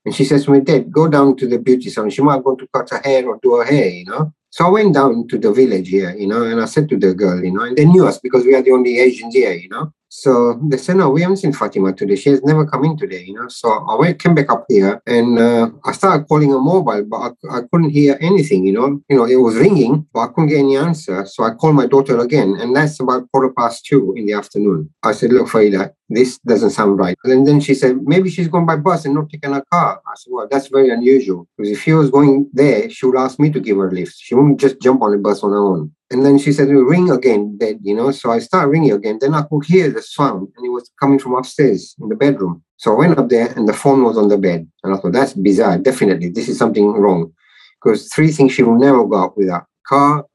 And 0.06 0.16
she 0.16 0.26
says 0.26 0.46
to 0.46 0.52
me, 0.52 0.62
Dad, 0.62 0.92
go 0.92 1.08
down 1.08 1.38
to 1.38 1.48
the 1.48 1.60
beauty 1.60 1.92
salon. 1.92 2.10
She 2.10 2.24
might 2.24 2.44
want 2.44 2.58
to 2.58 2.68
cut 2.74 2.90
her 2.90 3.02
hair 3.04 3.30
or 3.30 3.38
do 3.44 3.58
her 3.58 3.66
hair, 3.66 3.90
you 3.90 4.06
know. 4.06 4.34
So 4.50 4.66
I 4.66 4.70
went 4.70 4.96
down 4.96 5.28
to 5.28 5.38
the 5.38 5.54
village 5.54 5.90
here, 5.90 6.16
you 6.16 6.26
know, 6.26 6.46
and 6.46 6.60
I 6.60 6.66
said 6.66 6.90
to 6.90 6.98
the 6.98 7.14
girl, 7.14 7.44
you 7.44 7.52
know, 7.52 7.62
and 7.62 7.78
they 7.78 7.86
knew 7.86 8.08
us 8.08 8.18
because 8.18 8.44
we 8.44 8.56
are 8.56 8.64
the 8.64 8.72
only 8.72 8.98
Asians 8.98 9.36
here, 9.36 9.54
you 9.54 9.70
know. 9.70 9.94
So 10.16 10.60
they 10.62 10.78
said, 10.78 10.98
no, 10.98 11.10
we 11.10 11.24
haven't 11.24 11.38
seen 11.38 11.54
Fatima 11.54 11.92
today. 11.92 12.16
She 12.16 12.30
has 12.30 12.44
never 12.44 12.68
come 12.68 12.86
in 12.86 12.96
today, 12.96 13.24
you 13.24 13.34
know. 13.34 13.48
So 13.48 13.68
I 13.72 13.96
went, 13.96 14.22
came 14.22 14.36
back 14.36 14.52
up 14.52 14.66
here 14.70 15.02
and 15.08 15.40
uh, 15.40 15.72
I 15.86 15.92
started 15.92 16.28
calling 16.28 16.52
her 16.52 16.60
mobile, 16.60 17.04
but 17.04 17.18
I, 17.18 17.58
I, 17.58 17.62
couldn't 17.62 17.90
hear 17.90 18.20
anything, 18.22 18.64
you 18.64 18.74
know. 18.74 19.02
You 19.10 19.18
know, 19.18 19.26
it 19.26 19.38
was 19.38 19.56
ringing, 19.56 20.06
but 20.14 20.20
I 20.20 20.28
couldn't 20.28 20.50
get 20.50 20.60
any 20.60 20.78
answer. 20.78 21.26
So 21.26 21.44
I 21.44 21.56
called 21.56 21.74
my 21.74 21.88
daughter 21.88 22.20
again, 22.20 22.56
and 22.60 22.76
that's 22.76 23.00
about 23.00 23.28
quarter 23.32 23.52
past 23.58 23.88
two 23.88 24.14
in 24.16 24.28
the 24.28 24.34
afternoon. 24.34 24.94
I 25.02 25.14
said, 25.14 25.34
look, 25.34 25.48
Faida, 25.48 25.92
this 26.10 26.38
doesn't 26.38 26.70
sound 26.70 27.00
right. 27.00 27.18
And 27.24 27.48
then 27.48 27.60
she 27.60 27.74
said, 27.74 27.98
maybe 28.04 28.30
she's 28.30 28.48
going 28.48 28.68
by 28.68 28.76
bus 28.76 29.06
and 29.06 29.16
not 29.16 29.32
taking 29.32 29.56
a 29.56 29.64
car. 29.72 30.00
I 30.06 30.14
said, 30.16 30.30
well, 30.32 30.48
that's 30.50 30.68
very 30.68 30.92
unusual. 30.92 31.48
Because 31.58 31.72
if 31.72 31.82
she 31.82 31.94
was 31.94 32.12
going 32.12 32.52
there, 32.54 32.88
she 32.88 33.08
would 33.08 33.18
ask 33.18 33.40
me 33.40 33.50
to 33.50 33.60
give 33.60 33.78
her 33.78 33.88
a 33.88 33.92
lift. 33.92 34.16
She 34.20 34.36
wouldn't 34.36 34.60
just 34.60 34.80
jump 34.80 35.02
on 35.02 35.16
a 35.16 35.18
bus 35.18 35.42
on 35.42 35.50
her 35.50 35.58
own. 35.58 35.92
And 36.14 36.24
then 36.24 36.38
she 36.38 36.54
said, 36.54 36.70
ring 36.70 37.10
again, 37.10 37.58
Dad, 37.58 37.80
you 37.82 37.96
know. 37.96 38.12
So 38.12 38.30
I 38.30 38.38
started 38.38 38.70
ringing 38.70 38.92
again. 38.92 39.18
Then 39.20 39.34
I 39.34 39.42
could 39.42 39.66
hear 39.66 39.90
the 39.90 40.04
sound, 40.04 40.48
and 40.56 40.64
it 40.64 40.70
was 40.70 40.92
coming 41.02 41.18
from 41.18 41.34
upstairs 41.34 41.96
in 42.00 42.08
the 42.08 42.16
bedroom. 42.16 42.64
So 42.78 42.94
I 42.94 42.98
went 43.00 43.18
up 43.18 43.30
there, 43.30 43.48
and 43.56 43.68
the 43.68 43.74
phone 43.74 44.04
was 44.04 44.16
on 44.16 44.28
the 44.28 44.38
bed. 44.38 44.70
And 44.84 44.94
I 44.94 44.98
thought, 45.00 45.14
that's 45.14 45.34
bizarre. 45.34 45.80
Definitely, 45.80 46.30
this 46.30 46.48
is 46.48 46.60
something 46.60 46.86
wrong. 46.86 47.34
Because 47.82 48.14
three 48.14 48.32
things 48.32 48.54
she 48.54 48.62
will 48.62 48.78
never 48.78 49.04
go 49.06 49.24
out 49.24 49.36
without 49.36 49.66
car, 49.88 50.26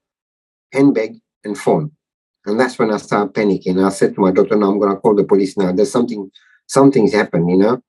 handbag, 0.73 1.15
and 1.45 1.57
phone. 1.57 1.93
And 2.45 2.59
that's 2.59 2.77
when 2.77 2.91
I 2.91 2.97
started 2.97 3.33
panicking. 3.33 3.85
I 3.85 3.91
said 3.91 4.17
to 4.17 4.21
my 4.21 4.33
doctor, 4.33 4.57
no, 4.57 4.73
I'm 4.73 4.81
going 4.81 4.91
to 4.91 5.01
call 5.01 5.15
the 5.15 5.23
police 5.23 5.57
now. 5.57 5.71
There's 5.71 5.93
something, 5.93 6.29
something's 6.67 7.13
happened, 7.13 7.49
you 7.51 7.57
know. 7.57 7.83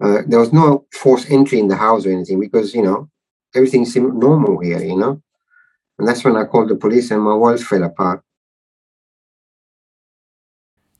Uh, 0.00 0.22
there 0.28 0.38
was 0.38 0.52
no 0.52 0.86
forced 0.92 1.30
entry 1.30 1.58
in 1.58 1.66
the 1.66 1.76
house 1.76 2.06
or 2.06 2.12
anything 2.12 2.38
because, 2.38 2.74
you 2.74 2.82
know, 2.82 3.10
everything 3.56 3.84
seemed 3.86 4.14
normal 4.14 4.60
here, 4.60 4.82
you 4.82 4.96
know. 4.96 5.20
And 5.98 6.08
that's 6.08 6.24
when 6.24 6.36
I 6.36 6.44
called 6.44 6.68
the 6.68 6.76
police 6.76 7.10
and 7.10 7.22
my 7.22 7.34
world 7.34 7.60
fell 7.60 7.82
apart. 7.82 8.22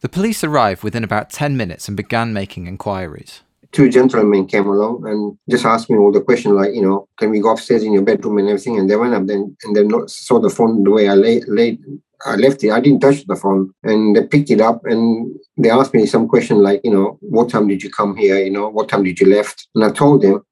The 0.01 0.09
police 0.09 0.45
arrived 0.45 0.83
within 0.83 1.03
about 1.03 1.31
10 1.31 1.57
minutes 1.57 1.89
and 1.89 1.97
began 1.97 2.33
making 2.33 2.67
inquiries. 2.67 3.41
Two 3.73 3.89
gentlemen 3.89 4.47
came 4.47 4.67
along 4.67 5.09
and 5.09 5.37
just 5.51 5.65
asked 5.65 5.91
me 5.91 5.97
all 5.97 6.13
the 6.13 6.21
questions 6.21 6.55
like, 6.55 6.75
you 6.75 6.83
know, 6.83 7.09
can 7.19 7.31
we 7.31 7.41
go 7.41 7.53
upstairs 7.53 7.83
in 7.83 7.93
your 7.93 8.03
bedroom 8.03 8.39
and 8.39 8.49
everything? 8.49 8.79
And 8.79 8.89
they 8.89 8.97
went 8.97 9.15
up 9.15 9.27
then 9.27 9.57
and 9.65 9.75
they 9.75 9.83
saw 10.07 10.39
the 10.39 10.51
phone 10.51 10.85
the 10.85 10.91
way 10.91 11.09
I 11.09 11.15
lay, 11.15 11.41
laid, 11.49 11.81
I 12.25 12.37
left 12.37 12.63
it. 12.63 12.71
I 12.71 12.81
didn't 12.81 13.01
touch 13.01 13.27
the 13.27 13.35
phone. 13.35 13.73
And 13.83 14.15
they 14.15 14.27
picked 14.27 14.51
it 14.51 14.61
up 14.61 14.85
and 14.85 15.35
they 15.57 15.71
asked 15.71 15.95
me 15.95 16.07
some 16.07 16.29
question 16.29 16.63
like, 16.63 16.81
you 16.85 16.91
know, 16.91 17.19
what 17.21 17.51
time 17.51 17.67
did 17.67 17.83
you 17.83 17.91
come 17.91 18.17
here? 18.17 18.39
You 18.39 18.51
know, 18.51 18.69
what 18.69 18.89
time 18.89 19.05
did 19.05 19.19
you 19.21 19.27
left? 19.27 19.69
And 19.75 19.85
I 19.85 19.91
told 19.91 20.23
them. 20.23 20.45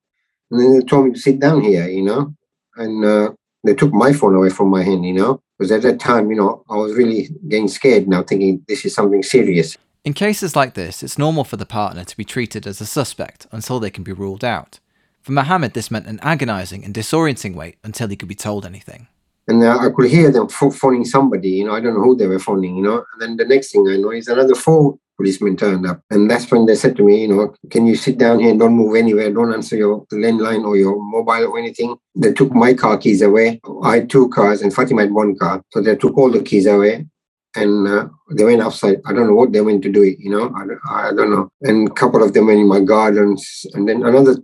And 0.50 0.61
then 0.61 0.79
they 0.79 0.85
told 0.87 1.06
me 1.06 1.12
to 1.12 1.19
sit 1.19 1.38
down 1.38 1.62
here, 1.62 1.88
you 1.88 2.03
know. 2.03 2.35
And 2.77 3.05
uh, 3.05 3.33
they 3.64 3.75
took 3.75 3.93
my 3.93 4.12
phone 4.12 4.35
away 4.35 4.50
from 4.50 4.69
my 4.69 4.82
hand, 4.82 5.05
you 5.05 5.12
know, 5.12 5.41
because 5.59 5.70
at 5.70 5.82
that 5.82 6.00
time, 6.00 6.31
you 6.31 6.37
know, 6.37 6.64
I 6.69 6.76
was 6.76 6.94
really 6.94 7.29
getting 7.49 7.69
scared 7.69 8.09
now, 8.09 8.23
thinking 8.23 8.64
this 8.69 8.85
is 8.85 8.94
something 8.94 9.23
serious. 9.23 9.76
In 10.05 10.14
cases 10.14 10.56
like 10.56 10.75
this, 10.75 11.03
it's 11.03 11.19
normal 11.19 11.44
for 11.44 11.56
the 11.56 11.67
partner 11.67 12.05
to 12.05 12.17
be 12.17 12.25
treated 12.25 12.67
as 12.67 12.81
a 12.81 12.87
suspect 12.87 13.47
until 13.53 13.79
they 13.79 13.91
can 13.91 14.03
be 14.03 14.12
ruled 14.12 14.44
out. 14.44 14.81
For 15.20 15.31
Mohammed, 15.31 15.75
this 15.75 15.91
meant 15.93 16.09
an 16.09 16.19
agonizing 16.20 16.85
and 16.85 16.93
disorienting 16.93 17.55
wait 17.55 17.76
until 17.85 18.09
he 18.09 18.17
could 18.17 18.29
be 18.29 18.35
told 18.35 18.67
anything. 18.67 19.06
And 19.47 19.62
uh, 19.62 19.79
I 19.79 19.91
could 19.94 20.11
hear 20.11 20.32
them 20.32 20.49
phoning 20.49 21.05
somebody, 21.05 21.50
you 21.50 21.64
know, 21.64 21.75
I 21.75 21.81
don't 21.81 21.94
know 21.94 22.03
who 22.03 22.17
they 22.17 22.26
were 22.26 22.41
phoning, 22.41 22.76
you 22.76 22.82
know. 22.82 23.05
And 23.12 23.20
then 23.20 23.37
the 23.37 23.44
next 23.44 23.70
thing 23.70 23.87
I 23.88 23.97
know 23.97 24.11
is 24.11 24.26
another 24.26 24.56
phone 24.56 24.99
policemen 25.23 25.57
turned 25.57 25.87
up. 25.87 26.03
And 26.11 26.31
that's 26.31 26.51
when 26.51 26.67
they 26.67 26.75
said 26.75 26.97
to 26.97 27.05
me, 27.05 27.23
you 27.23 27.29
know, 27.29 27.55
can 27.71 27.87
you 27.87 27.95
sit 27.95 28.19
down 28.19 28.41
here 28.41 28.51
and 28.51 28.59
don't 28.59 28.75
move 28.75 28.97
anywhere? 28.97 29.33
Don't 29.33 29.55
answer 29.55 29.77
your 29.77 30.05
landline 30.13 30.65
or 30.65 30.77
your 30.77 31.01
mobile 31.01 31.47
or 31.47 31.59
anything. 31.59 31.97
They 32.15 32.33
took 32.33 32.53
my 32.53 32.75
car 32.75 32.99
keys 32.99 33.23
away. 33.23 33.61
I 33.83 33.97
had 33.97 34.11
two 34.11 34.29
cars 34.31 34.63
and 34.63 34.75
Fatima 34.75 35.03
had 35.03 35.13
one 35.13 35.37
car. 35.37 35.63
So 35.71 35.81
they 35.81 35.97
took 35.97 36.19
all 36.19 36.31
the 36.31 36.43
keys 36.43 36.67
away 36.67 37.07
and 37.55 37.87
uh, 37.87 38.09
they 38.33 38.45
went 38.45 38.63
outside. 38.63 38.99
I 39.07 39.13
don't 39.13 39.29
know 39.29 39.35
what 39.35 39.53
they 39.53 39.61
went 39.61 39.83
to 39.83 39.93
do 39.93 40.03
you 40.03 40.31
know, 40.31 40.53
I, 40.57 41.09
I 41.09 41.13
don't 41.13 41.31
know. 41.31 41.49
And 41.63 41.89
a 41.89 41.93
couple 41.93 42.23
of 42.23 42.33
them 42.33 42.47
went 42.47 42.61
in 42.61 42.69
my 42.69 42.81
gardens. 42.81 43.67
And 43.75 43.89
then 43.89 44.03
another 44.03 44.37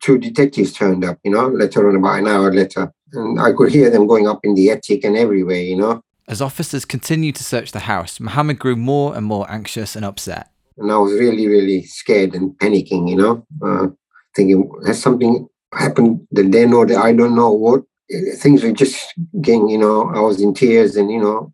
two 0.00 0.18
detectives 0.18 0.72
turned 0.72 1.04
up, 1.04 1.18
you 1.22 1.30
know, 1.30 1.48
later 1.48 1.88
on, 1.88 1.96
about 1.96 2.18
an 2.18 2.28
hour 2.28 2.52
later. 2.52 2.92
And 3.12 3.40
I 3.40 3.52
could 3.52 3.70
hear 3.70 3.88
them 3.88 4.06
going 4.06 4.26
up 4.26 4.40
in 4.42 4.54
the 4.54 4.70
attic 4.70 5.04
and 5.04 5.16
everywhere, 5.16 5.62
you 5.62 5.76
know. 5.76 6.02
As 6.28 6.42
officers 6.42 6.84
continued 6.84 7.36
to 7.36 7.44
search 7.44 7.72
the 7.72 7.80
house, 7.80 8.20
Mohammed 8.20 8.58
grew 8.58 8.76
more 8.76 9.16
and 9.16 9.24
more 9.24 9.50
anxious 9.50 9.96
and 9.96 10.04
upset. 10.04 10.50
And 10.76 10.92
I 10.92 10.98
was 10.98 11.14
really, 11.14 11.48
really 11.48 11.84
scared 11.84 12.34
and 12.34 12.50
panicking, 12.58 13.08
you 13.08 13.16
know, 13.16 13.46
uh, 13.64 13.86
thinking, 14.36 14.70
has 14.86 15.00
something 15.00 15.48
happened 15.72 16.26
that 16.32 16.52
they 16.52 16.66
know 16.66 16.84
that 16.84 16.98
I 16.98 17.14
don't 17.14 17.34
know 17.34 17.50
what? 17.50 17.82
Things 18.36 18.62
were 18.62 18.72
just 18.72 19.14
getting, 19.40 19.70
you 19.70 19.78
know, 19.78 20.10
I 20.14 20.20
was 20.20 20.40
in 20.40 20.52
tears 20.52 20.96
and, 20.96 21.10
you 21.10 21.18
know, 21.18 21.52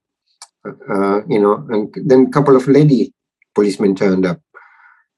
uh, 0.66 1.24
you 1.28 1.38
know, 1.38 1.64
and 1.70 1.94
then 2.04 2.26
a 2.26 2.30
couple 2.30 2.56
of 2.56 2.66
lady 2.66 3.14
policemen 3.54 3.94
turned 3.94 4.26
up, 4.26 4.40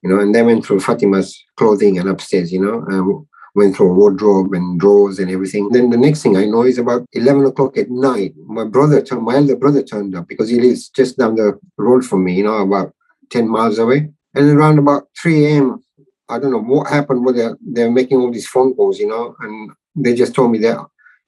you 0.02 0.10
know, 0.10 0.20
and 0.20 0.34
they 0.34 0.42
went 0.42 0.66
through 0.66 0.80
Fatima's 0.80 1.42
clothing 1.56 1.98
and 1.98 2.10
upstairs, 2.10 2.52
you 2.52 2.60
know, 2.60 2.84
um, 2.90 3.26
went 3.56 3.74
through 3.74 3.90
a 3.90 3.94
wardrobe 3.94 4.52
and 4.52 4.78
drawers 4.78 5.18
and 5.18 5.30
everything. 5.30 5.70
Then 5.70 5.88
the 5.90 5.96
next 5.96 6.22
thing 6.22 6.36
I 6.36 6.44
know 6.44 6.62
is 6.62 6.78
about 6.78 7.06
11 7.12 7.46
o'clock 7.46 7.76
at 7.78 7.90
night. 7.90 8.34
My 8.46 8.64
brother, 8.64 9.00
turned, 9.00 9.22
my 9.22 9.36
elder 9.36 9.56
brother 9.56 9.82
turned 9.82 10.14
up 10.14 10.28
because 10.28 10.50
he 10.50 10.60
lives 10.60 10.90
just 10.90 11.16
down 11.16 11.36
the 11.36 11.58
road 11.78 12.04
from 12.04 12.24
me, 12.24 12.34
you 12.34 12.44
know, 12.44 12.58
about 12.58 12.94
10 13.30 13.48
miles 13.48 13.78
away. 13.78 14.10
And 14.34 14.50
around 14.50 14.78
about 14.78 15.08
3 15.20 15.46
a.m., 15.46 15.82
I 16.28 16.38
don't 16.38 16.50
know 16.50 16.60
what 16.60 16.90
happened, 16.90 17.24
but 17.24 17.34
they're, 17.34 17.56
they're 17.60 17.90
making 17.90 18.18
all 18.18 18.30
these 18.30 18.46
phone 18.46 18.74
calls, 18.74 18.98
you 18.98 19.08
know, 19.08 19.34
and 19.40 19.70
they 19.94 20.14
just 20.14 20.34
told 20.34 20.52
me 20.52 20.58
that 20.58 20.78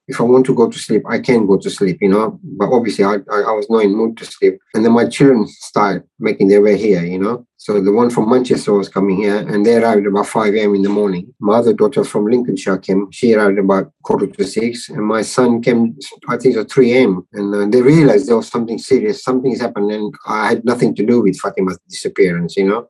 if 0.09 0.21
I 0.21 0.25
want 0.25 0.47
to 0.47 0.55
go 0.55 0.71
to 0.71 0.79
sleep, 0.79 1.03
I 1.07 1.19
can 1.19 1.47
go 1.47 1.59
to 1.59 1.71
sleep, 1.71 1.99
you 2.01 2.09
know. 2.09 2.41
But 2.43 2.71
obviously, 2.73 3.05
I, 3.05 3.17
I, 3.31 3.41
I, 3.51 3.53
was 3.53 3.69
not 3.69 3.85
in 3.85 3.95
mood 3.95 4.17
to 4.17 4.25
sleep. 4.25 4.59
And 4.75 4.83
then 4.85 4.93
my 4.93 5.07
children 5.07 5.47
started 5.47 6.03
making 6.19 6.49
their 6.49 6.63
way 6.63 6.79
here, 6.79 7.05
you 7.05 7.19
know. 7.19 7.47
So 7.59 7.81
the 7.81 7.93
one 7.93 8.09
from 8.09 8.31
Manchester 8.31 8.73
was 8.73 8.89
coming 8.89 9.17
here, 9.17 9.37
and 9.37 9.67
they 9.67 9.77
arrived 9.77 10.07
about 10.07 10.27
5 10.27 10.55
a.m. 10.55 10.75
in 10.75 10.83
the 10.83 10.89
morning. 10.89 11.35
My 11.41 11.57
other 11.57 11.75
daughter 11.75 12.05
from 12.05 12.27
Lincolnshire 12.27 12.79
came. 12.79 13.11
She 13.13 13.35
arrived 13.35 13.59
about 13.59 13.93
quarter 14.03 14.27
to 14.27 14.45
six, 14.45 14.89
and 14.89 15.05
my 15.05 15.21
son 15.21 15.61
came, 15.61 15.99
I 16.29 16.39
think, 16.39 16.57
at 16.57 16.71
3 16.71 16.93
a.m. 16.95 17.27
And 17.35 17.55
uh, 17.55 17.67
they 17.67 17.83
realized 17.83 18.29
there 18.29 18.37
was 18.37 18.49
something 18.49 18.79
serious, 18.79 19.23
something's 19.23 19.61
happened, 19.61 19.93
and 19.93 20.15
I 20.27 20.49
had 20.49 20.65
nothing 20.65 20.95
to 20.95 21.05
do 21.05 21.21
with 21.21 21.39
Fatima's 21.39 21.79
disappearance, 21.89 22.57
you 22.57 22.67
know. 22.67 22.89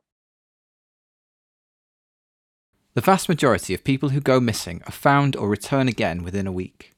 The 2.93 3.01
vast 3.01 3.27
majority 3.27 3.73
of 3.73 3.83
people 3.83 4.09
who 4.09 4.21
go 4.21 4.39
missing 4.39 4.81
are 4.85 4.91
found 4.91 5.35
or 5.35 5.49
return 5.49 5.87
again 5.87 6.23
within 6.23 6.47
a 6.47 6.51
week. 6.51 6.93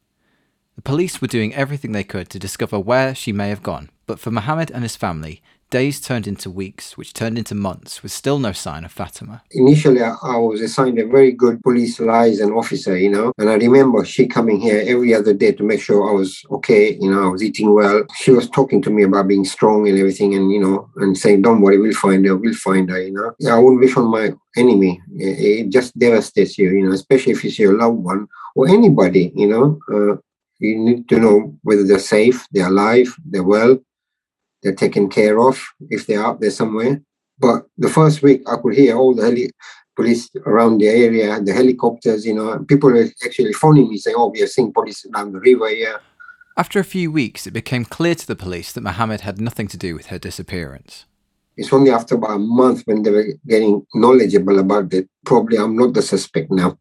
The 0.75 0.81
police 0.81 1.21
were 1.21 1.27
doing 1.27 1.53
everything 1.53 1.91
they 1.91 2.03
could 2.03 2.29
to 2.29 2.39
discover 2.39 2.79
where 2.79 3.13
she 3.13 3.31
may 3.31 3.49
have 3.49 3.61
gone, 3.61 3.89
but 4.07 4.19
for 4.19 4.31
Mohammed 4.31 4.71
and 4.71 4.83
his 4.83 4.95
family, 4.95 5.41
days 5.69 6.01
turned 6.01 6.27
into 6.27 6.49
weeks, 6.49 6.97
which 6.97 7.13
turned 7.13 7.37
into 7.37 7.55
months, 7.55 8.03
with 8.03 8.11
still 8.11 8.39
no 8.39 8.51
sign 8.51 8.83
of 8.83 8.91
Fatima. 8.91 9.41
Initially, 9.51 10.01
I 10.01 10.37
was 10.37 10.59
assigned 10.59 10.99
a 10.99 11.05
very 11.07 11.31
good 11.31 11.61
police 11.61 11.99
liaison 11.99 12.51
officer, 12.51 12.97
you 12.97 13.09
know, 13.09 13.31
and 13.37 13.49
I 13.49 13.55
remember 13.55 14.03
she 14.03 14.27
coming 14.27 14.59
here 14.59 14.83
every 14.85 15.13
other 15.13 15.33
day 15.33 15.51
to 15.53 15.63
make 15.63 15.79
sure 15.79 16.09
I 16.09 16.13
was 16.13 16.41
okay, 16.51 16.97
you 16.99 17.11
know, 17.11 17.23
I 17.23 17.27
was 17.27 17.43
eating 17.43 17.73
well. 17.73 18.03
She 18.15 18.31
was 18.31 18.49
talking 18.49 18.81
to 18.81 18.89
me 18.89 19.03
about 19.03 19.27
being 19.27 19.45
strong 19.45 19.87
and 19.87 19.97
everything, 19.97 20.35
and, 20.35 20.51
you 20.51 20.59
know, 20.59 20.89
and 20.97 21.17
saying, 21.17 21.41
don't 21.43 21.61
worry, 21.61 21.77
we'll 21.79 21.93
find 21.93 22.25
her, 22.25 22.35
we'll 22.35 22.53
find 22.53 22.89
her, 22.89 23.01
you 23.01 23.13
know. 23.13 23.33
I 23.49 23.59
wouldn't 23.59 23.81
wish 23.81 23.95
on 23.95 24.11
my 24.11 24.33
enemy. 24.57 25.01
It 25.15 25.69
just 25.69 25.97
devastates 25.97 26.57
you, 26.57 26.71
you 26.71 26.85
know, 26.85 26.93
especially 26.93 27.33
if 27.33 27.45
it's 27.45 27.59
your 27.59 27.77
loved 27.77 27.99
one 27.99 28.27
or 28.55 28.67
anybody, 28.67 29.31
you 29.35 29.47
know. 29.47 29.79
Uh, 29.93 30.17
you 30.61 30.77
need 30.77 31.09
to 31.09 31.19
know 31.19 31.57
whether 31.63 31.85
they're 31.85 31.99
safe, 31.99 32.45
they're 32.51 32.67
alive, 32.67 33.13
they're 33.25 33.43
well, 33.43 33.77
they're 34.61 34.75
taken 34.75 35.09
care 35.09 35.39
of 35.39 35.61
if 35.89 36.07
they're 36.07 36.23
out 36.23 36.39
there 36.39 36.51
somewhere. 36.51 37.01
But 37.39 37.65
the 37.77 37.89
first 37.89 38.21
week, 38.21 38.43
I 38.47 38.57
could 38.57 38.75
hear 38.75 38.95
all 38.95 39.15
the 39.15 39.23
heli- 39.23 39.51
police 39.95 40.29
around 40.45 40.77
the 40.77 40.87
area, 40.87 41.39
the 41.41 41.53
helicopters, 41.53 42.25
you 42.25 42.33
know, 42.33 42.59
people 42.67 42.91
were 42.91 43.07
actually 43.23 43.53
phoning 43.53 43.89
me 43.89 43.97
saying, 43.97 44.15
oh, 44.17 44.29
we 44.29 44.41
are 44.41 44.47
seeing 44.47 44.71
police 44.71 45.05
down 45.13 45.31
the 45.31 45.39
river 45.39 45.69
here. 45.69 45.99
After 46.57 46.79
a 46.79 46.83
few 46.83 47.11
weeks, 47.11 47.47
it 47.47 47.51
became 47.51 47.85
clear 47.85 48.15
to 48.15 48.27
the 48.27 48.35
police 48.35 48.71
that 48.71 48.81
Mohammed 48.81 49.21
had 49.21 49.39
nothing 49.39 49.67
to 49.69 49.77
do 49.77 49.95
with 49.95 50.07
her 50.07 50.19
disappearance. 50.19 51.05
It's 51.57 51.73
only 51.73 51.91
after 51.91 52.15
about 52.15 52.35
a 52.35 52.39
month 52.39 52.83
when 52.85 53.03
they 53.03 53.11
were 53.11 53.25
getting 53.47 53.85
knowledgeable 53.93 54.59
about 54.59 54.93
it. 54.93 55.09
Probably 55.25 55.57
I'm 55.57 55.75
not 55.75 55.93
the 55.93 56.01
suspect 56.01 56.51
now. 56.51 56.77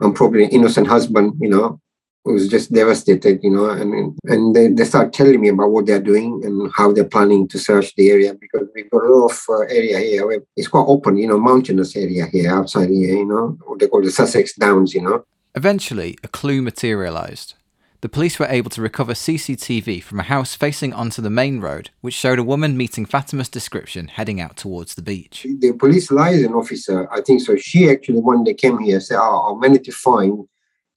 I'm 0.00 0.14
probably 0.14 0.44
an 0.44 0.50
innocent 0.50 0.86
husband, 0.86 1.34
you 1.40 1.48
know, 1.48 1.80
was 2.24 2.48
just 2.48 2.72
devastated, 2.72 3.40
you 3.42 3.50
know, 3.50 3.70
and 3.70 4.18
and 4.24 4.54
they, 4.54 4.68
they 4.68 4.84
start 4.84 5.12
telling 5.12 5.40
me 5.40 5.48
about 5.48 5.70
what 5.70 5.86
they're 5.86 6.00
doing 6.00 6.40
and 6.44 6.70
how 6.74 6.92
they're 6.92 7.04
planning 7.04 7.48
to 7.48 7.58
search 7.58 7.94
the 7.96 8.10
area 8.10 8.34
because 8.34 8.68
we've 8.74 8.90
got 8.90 9.04
a 9.04 9.08
lot 9.08 9.30
of 9.30 9.40
uh, 9.48 9.60
area 9.62 9.98
here 9.98 10.26
where 10.26 10.40
it's 10.56 10.68
quite 10.68 10.84
open, 10.86 11.16
you 11.16 11.26
know, 11.26 11.38
mountainous 11.38 11.96
area 11.96 12.26
here 12.26 12.52
outside 12.52 12.90
here, 12.90 13.16
you 13.16 13.26
know, 13.26 13.56
what 13.64 13.78
they 13.78 13.88
call 13.88 14.02
the 14.02 14.10
Sussex 14.10 14.54
Downs, 14.54 14.94
you 14.94 15.02
know. 15.02 15.24
Eventually, 15.54 16.16
a 16.22 16.28
clue 16.28 16.62
materialised. 16.62 17.54
The 18.02 18.08
police 18.08 18.38
were 18.38 18.46
able 18.46 18.70
to 18.70 18.80
recover 18.80 19.12
CCTV 19.12 20.02
from 20.02 20.20
a 20.20 20.22
house 20.22 20.54
facing 20.54 20.94
onto 20.94 21.20
the 21.20 21.28
main 21.28 21.60
road, 21.60 21.90
which 22.00 22.14
showed 22.14 22.38
a 22.38 22.42
woman 22.42 22.74
meeting 22.74 23.04
Fatima's 23.04 23.50
description 23.50 24.08
heading 24.08 24.40
out 24.40 24.56
towards 24.56 24.94
the 24.94 25.02
beach. 25.02 25.46
The 25.58 25.72
police 25.72 26.10
liaison 26.10 26.54
officer, 26.54 27.12
I 27.12 27.20
think 27.20 27.42
so, 27.42 27.56
she 27.56 27.90
actually, 27.90 28.20
when 28.20 28.44
they 28.44 28.54
came 28.54 28.78
here, 28.78 29.00
said, 29.00 29.18
oh, 29.20 29.54
I 29.54 29.60
managed 29.60 29.84
to 29.84 29.92
find 29.92 30.48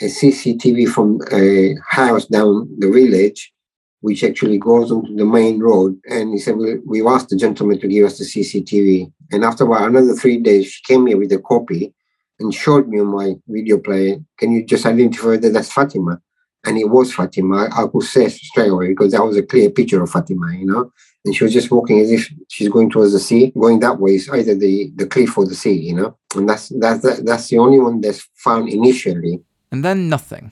a 0.01 0.05
CCTV 0.05 0.89
from 0.89 1.21
a 1.31 1.75
house 1.87 2.25
down 2.25 2.67
the 2.77 2.91
village, 2.91 3.53
which 4.01 4.23
actually 4.23 4.57
goes 4.57 4.91
onto 4.91 5.15
the 5.15 5.25
main 5.25 5.59
road. 5.59 5.99
And 6.09 6.33
he 6.33 6.39
said, 6.39 6.57
well, 6.57 6.77
We've 6.85 7.05
asked 7.05 7.29
the 7.29 7.37
gentleman 7.37 7.79
to 7.79 7.87
give 7.87 8.05
us 8.05 8.17
the 8.17 8.25
CCTV. 8.25 9.11
And 9.31 9.43
after 9.43 9.65
about 9.65 9.87
another 9.87 10.13
three 10.13 10.37
days, 10.37 10.67
she 10.67 10.83
came 10.83 11.07
here 11.07 11.17
with 11.17 11.31
a 11.31 11.39
copy 11.39 11.93
and 12.39 12.53
showed 12.53 12.87
me 12.87 12.99
on 12.99 13.07
my 13.07 13.35
video 13.47 13.77
player, 13.77 14.17
Can 14.37 14.51
you 14.51 14.65
just 14.65 14.85
identify 14.85 15.37
that 15.37 15.53
that's 15.53 15.71
Fatima? 15.71 16.19
And 16.65 16.77
it 16.77 16.89
was 16.89 17.13
Fatima. 17.13 17.65
I, 17.65 17.83
I 17.83 17.87
could 17.87 18.03
say 18.03 18.29
straight 18.29 18.69
away 18.69 18.89
because 18.89 19.11
that 19.11 19.23
was 19.23 19.37
a 19.37 19.43
clear 19.43 19.69
picture 19.69 20.01
of 20.01 20.09
Fatima, 20.09 20.53
you 20.53 20.65
know. 20.65 20.91
And 21.25 21.35
she 21.35 21.43
was 21.43 21.53
just 21.53 21.71
walking 21.71 21.99
as 21.99 22.11
if 22.11 22.29
she's 22.49 22.69
going 22.69 22.89
towards 22.89 23.13
the 23.13 23.19
sea. 23.19 23.51
Going 23.57 23.79
that 23.79 23.99
way 23.99 24.15
is 24.15 24.29
either 24.29 24.55
the, 24.55 24.91
the 24.95 25.05
cliff 25.05 25.37
or 25.37 25.45
the 25.45 25.55
sea, 25.55 25.73
you 25.73 25.95
know. 25.95 26.17
And 26.35 26.49
that's 26.49 26.69
that's 26.69 27.21
that's 27.21 27.49
the 27.49 27.59
only 27.59 27.79
one 27.79 28.01
that's 28.01 28.27
found 28.35 28.69
initially 28.69 29.41
and 29.73 29.83
then 29.83 30.07
nothing. 30.07 30.51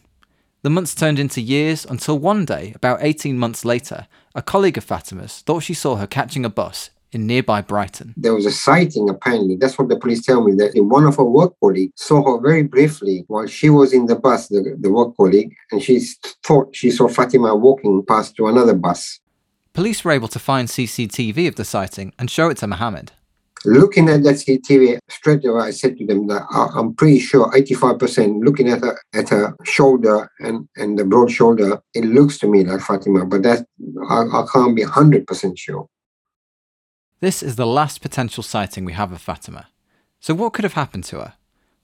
The 0.63 0.71
months 0.71 0.95
turned 0.95 1.19
into 1.19 1.41
years 1.41 1.85
until 1.85 2.17
one 2.17 2.43
day, 2.43 2.73
about 2.75 3.03
18 3.03 3.37
months 3.37 3.63
later, 3.63 4.07
a 4.33 4.41
colleague 4.41 4.79
of 4.79 4.83
Fatima's 4.83 5.41
thought 5.41 5.61
she 5.61 5.75
saw 5.75 5.97
her 5.97 6.07
catching 6.07 6.43
a 6.43 6.49
bus 6.49 6.89
in 7.11 7.27
nearby 7.27 7.61
Brighton. 7.61 8.15
There 8.17 8.33
was 8.33 8.47
a 8.47 8.51
sighting, 8.51 9.09
apparently. 9.09 9.57
That's 9.57 9.77
what 9.77 9.89
the 9.89 9.99
police 9.99 10.25
tell 10.25 10.43
me, 10.43 10.53
that 10.55 10.71
one 10.75 11.05
of 11.05 11.17
her 11.17 11.23
work 11.23 11.53
colleagues 11.59 11.93
saw 12.01 12.23
her 12.23 12.41
very 12.41 12.63
briefly 12.63 13.23
while 13.27 13.45
she 13.45 13.69
was 13.69 13.93
in 13.93 14.07
the 14.07 14.15
bus, 14.15 14.47
the, 14.47 14.75
the 14.79 14.91
work 14.91 15.15
colleague, 15.15 15.55
and 15.71 15.83
she 15.83 15.99
thought 16.43 16.75
she 16.75 16.89
saw 16.89 17.07
Fatima 17.07 17.55
walking 17.55 18.03
past 18.07 18.35
to 18.37 18.47
another 18.47 18.73
bus. 18.73 19.19
Police 19.73 20.03
were 20.03 20.11
able 20.13 20.29
to 20.29 20.39
find 20.39 20.67
CCTV 20.67 21.47
of 21.47 21.55
the 21.55 21.65
sighting 21.65 22.11
and 22.17 22.31
show 22.31 22.49
it 22.49 22.57
to 22.57 22.67
Mohammed. 22.67 23.11
Looking 23.65 24.09
at 24.09 24.23
that 24.23 24.35
CCTV, 24.35 24.97
straight 25.07 25.45
away 25.45 25.67
I 25.67 25.71
said 25.71 25.97
to 25.97 26.05
them 26.05 26.27
that 26.27 26.43
I'm 26.51 26.95
pretty 26.95 27.19
sure 27.19 27.51
85% 27.51 28.43
looking 28.43 28.69
at 28.69 28.81
her 28.81 28.99
at 29.13 29.29
her 29.29 29.55
shoulder 29.63 30.29
and, 30.39 30.67
and 30.75 30.97
the 30.97 31.05
broad 31.05 31.31
shoulder, 31.31 31.79
it 31.93 32.05
looks 32.05 32.39
to 32.39 32.47
me 32.47 32.63
like 32.63 32.81
Fatima, 32.81 33.25
but 33.25 33.43
that 33.43 33.65
I, 34.09 34.21
I 34.21 34.45
can't 34.51 34.75
be 34.75 34.83
100% 34.83 35.57
sure. 35.57 35.87
This 37.19 37.43
is 37.43 37.55
the 37.55 37.67
last 37.67 38.01
potential 38.01 38.41
sighting 38.41 38.83
we 38.83 38.93
have 38.93 39.11
of 39.11 39.21
Fatima. 39.21 39.67
So 40.19 40.33
what 40.33 40.53
could 40.53 40.63
have 40.63 40.73
happened 40.73 41.03
to 41.05 41.17
her? 41.17 41.33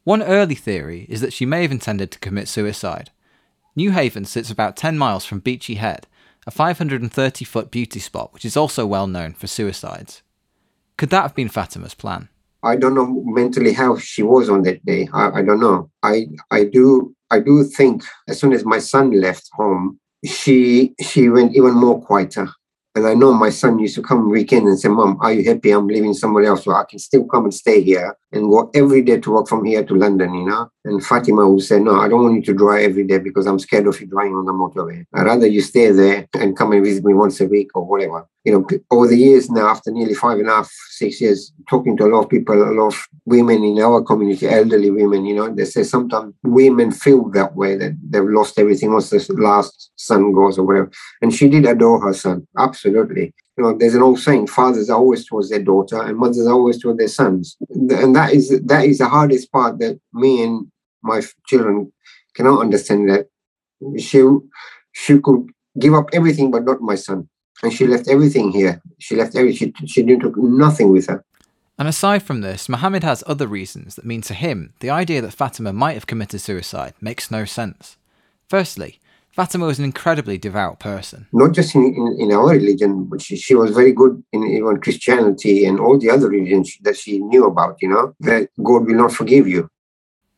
One 0.04 0.24
early 0.24 0.56
theory 0.56 1.06
is 1.10 1.22
that 1.22 1.34
she 1.34 1.46
may 1.46 1.62
have 1.62 1.72
intended 1.72 2.10
to 2.12 2.20
commit 2.20 2.48
suicide. 2.48 3.12
Newhaven 3.78 4.26
sits 4.26 4.50
about 4.50 4.76
10 4.78 4.98
miles 4.98 5.26
from 5.26 5.40
Beachy 5.40 5.76
Head, 5.76 6.08
a 6.48 6.52
530 6.52 7.46
foot 7.46 7.70
beauty 7.70 8.00
spot 8.00 8.34
which 8.34 8.46
is 8.46 8.58
also 8.58 8.88
well 8.88 9.06
known 9.06 9.34
for 9.34 9.46
suicides. 9.46 10.24
Could 10.98 11.10
that 11.12 11.22
have 11.22 11.36
been 11.36 11.50
Fatima's 11.50 11.94
plan? 11.94 12.30
I 12.64 12.76
don't 12.76 12.96
know 12.96 13.24
mentally 13.26 13.72
how 13.72 13.98
she 13.98 14.24
was 14.24 14.50
on 14.50 14.64
that 14.64 14.84
day. 14.86 15.08
I, 15.14 15.40
I 15.40 15.42
don't 15.44 15.60
know. 15.60 15.90
I 16.04 16.28
I 16.50 16.66
do 16.66 17.16
I 17.30 17.40
do 17.40 17.64
think 17.64 18.04
as 18.28 18.40
soon 18.40 18.52
as 18.54 18.66
my 18.66 18.80
son 18.80 19.12
left 19.12 19.50
home, 19.54 20.00
she 20.26 20.96
she 21.00 21.30
went 21.30 21.56
even 21.56 21.76
more 21.76 22.02
quieter. 22.02 22.50
And 22.96 23.06
I 23.06 23.14
know 23.14 23.32
my 23.32 23.52
son 23.52 23.78
used 23.78 23.94
to 23.96 24.02
come 24.02 24.32
weekend 24.32 24.68
and 24.68 24.80
say, 24.80 24.90
Mom, 24.90 25.20
are 25.22 25.32
you 25.32 25.44
happy 25.48 25.70
I'm 25.70 25.88
living 25.88 26.16
somewhere 26.16 26.46
else 26.46 26.64
so 26.64 26.72
I 26.72 26.84
can 26.90 26.98
still 26.98 27.26
come 27.26 27.44
and 27.44 27.54
stay 27.54 27.80
here 27.84 28.18
and 28.32 28.50
go 28.50 28.72
every 28.74 29.04
day 29.04 29.20
to 29.20 29.32
work 29.34 29.48
from 29.48 29.66
here 29.66 29.84
to 29.84 29.94
London, 29.94 30.34
you 30.34 30.46
know? 30.48 30.68
And 30.88 31.06
Fatima 31.06 31.50
would 31.50 31.64
say, 31.64 31.80
No, 31.80 32.00
I 32.00 32.08
don't 32.08 32.24
want 32.24 32.36
you 32.36 32.42
to 32.44 32.54
drive 32.54 32.90
every 32.90 33.04
day 33.04 33.18
because 33.18 33.46
I'm 33.46 33.60
scared 33.60 33.88
of 33.88 34.00
you 34.00 34.08
driving 34.08 34.36
on 34.36 34.46
the 34.46 34.54
motorway. 34.54 35.06
I'd 35.14 35.26
rather 35.26 35.48
you 35.48 35.62
stay 35.62 35.92
there 35.92 36.28
and 36.34 36.56
come 36.56 36.72
and 36.72 36.84
visit 36.84 37.04
me 37.04 37.14
once 37.14 37.42
a 37.42 37.46
week 37.46 37.72
or 37.76 37.86
whatever 37.86 38.26
you 38.48 38.54
know, 38.54 38.66
over 38.92 39.08
the 39.08 39.18
years 39.18 39.50
now, 39.50 39.68
after 39.68 39.92
nearly 39.92 40.14
five 40.14 40.40
and 40.40 40.48
a 40.48 40.54
half, 40.54 40.72
six 40.92 41.20
years, 41.20 41.52
talking 41.70 41.98
to 41.98 42.06
a 42.06 42.08
lot 42.08 42.24
of 42.24 42.30
people, 42.30 42.56
a 42.56 42.72
lot 42.72 42.94
of 42.94 43.08
women 43.26 43.62
in 43.62 43.78
our 43.82 44.02
community, 44.02 44.48
elderly 44.48 44.90
women, 44.90 45.26
you 45.26 45.36
know, 45.36 45.54
they 45.54 45.66
say 45.66 45.84
sometimes 45.84 46.34
women 46.44 46.94
feel 46.94 47.30
that 47.32 47.58
way, 47.58 47.76
that 47.76 47.98
they've 48.10 48.24
lost 48.24 48.58
everything 48.58 48.94
once 48.94 49.10
the 49.10 49.36
last 49.38 49.92
son 49.98 50.32
goes 50.32 50.58
or 50.58 50.66
whatever. 50.66 50.90
And 51.22 51.36
she 51.36 51.50
did 51.50 51.66
adore 51.66 52.00
her 52.00 52.14
son, 52.14 52.48
absolutely. 52.58 53.34
You 53.58 53.66
know, 53.66 53.78
there's 53.78 53.96
an 53.96 54.02
old 54.02 54.22
saying, 54.22 54.48
fathers 54.48 54.90
are 54.90 54.98
always 54.98 55.26
towards 55.26 55.50
their 55.50 55.62
daughter 55.62 56.02
and 56.02 56.18
mothers 56.18 56.48
are 56.48 56.54
always 56.54 56.82
towards 56.82 57.00
their 57.00 57.10
sons. 57.10 57.58
And 57.70 58.16
that 58.16 58.32
is 58.32 58.62
that 58.62 58.86
is 58.86 59.00
the 59.00 59.10
hardest 59.10 59.52
part 59.52 59.80
that 59.80 60.00
me 60.14 60.44
and 60.44 60.68
my 61.04 61.22
children 61.48 61.92
cannot 62.36 62.62
understand 62.62 63.10
that 63.10 63.28
she 64.00 64.24
she 64.94 65.20
could 65.20 65.48
give 65.80 65.94
up 65.94 66.10
everything 66.14 66.52
but 66.52 66.66
not 66.66 66.82
my 66.82 66.96
son 66.96 67.30
and 67.64 67.74
she 67.74 67.88
left 67.88 68.08
everything 68.08 68.52
here. 68.52 68.82
She 69.00 69.16
left 69.16 69.36
everything. 69.36 69.74
She, 69.80 69.88
she 69.88 70.04
didn't 70.04 70.22
took 70.22 70.38
nothing 70.38 70.92
with 70.92 71.08
her. 71.08 71.24
And 71.80 71.88
aside 71.88 72.24
from 72.24 72.42
this, 72.42 72.68
Mohammed 72.68 73.04
has 73.04 73.24
other 73.28 73.48
reasons 73.48 73.96
that 73.96 74.06
mean 74.06 74.22
to 74.22 74.34
him 74.34 74.74
the 74.80 74.90
idea 74.90 75.22
that 75.22 75.34
Fatima 75.34 75.74
might 75.74 75.94
have 75.94 76.08
committed 76.08 76.42
suicide 76.42 76.94
makes 77.00 77.30
no 77.30 77.46
sense. 77.46 77.98
Firstly, 78.50 79.00
Fatima 79.30 79.68
was 79.68 79.78
an 79.78 79.86
incredibly 79.86 80.40
devout 80.40 80.80
person. 80.80 81.28
Not 81.32 81.54
just 81.54 81.76
in, 81.76 81.84
in, 81.84 82.18
in 82.20 82.32
our 82.32 82.50
religion, 82.50 83.04
but 83.04 83.22
she, 83.22 83.36
she 83.36 83.54
was 83.54 83.70
very 83.70 83.92
good 83.92 84.24
in 84.34 84.44
even 84.44 84.82
Christianity 84.82 85.66
and 85.66 85.80
all 85.80 86.00
the 86.00 86.10
other 86.10 86.30
religions 86.30 86.76
that 86.82 86.98
she 86.98 87.20
knew 87.20 87.46
about, 87.46 87.78
you 87.80 87.90
know, 87.90 88.16
that 88.22 88.50
God 88.64 88.88
will 88.88 88.96
not 88.96 89.12
forgive 89.12 89.48
you. 89.48 89.70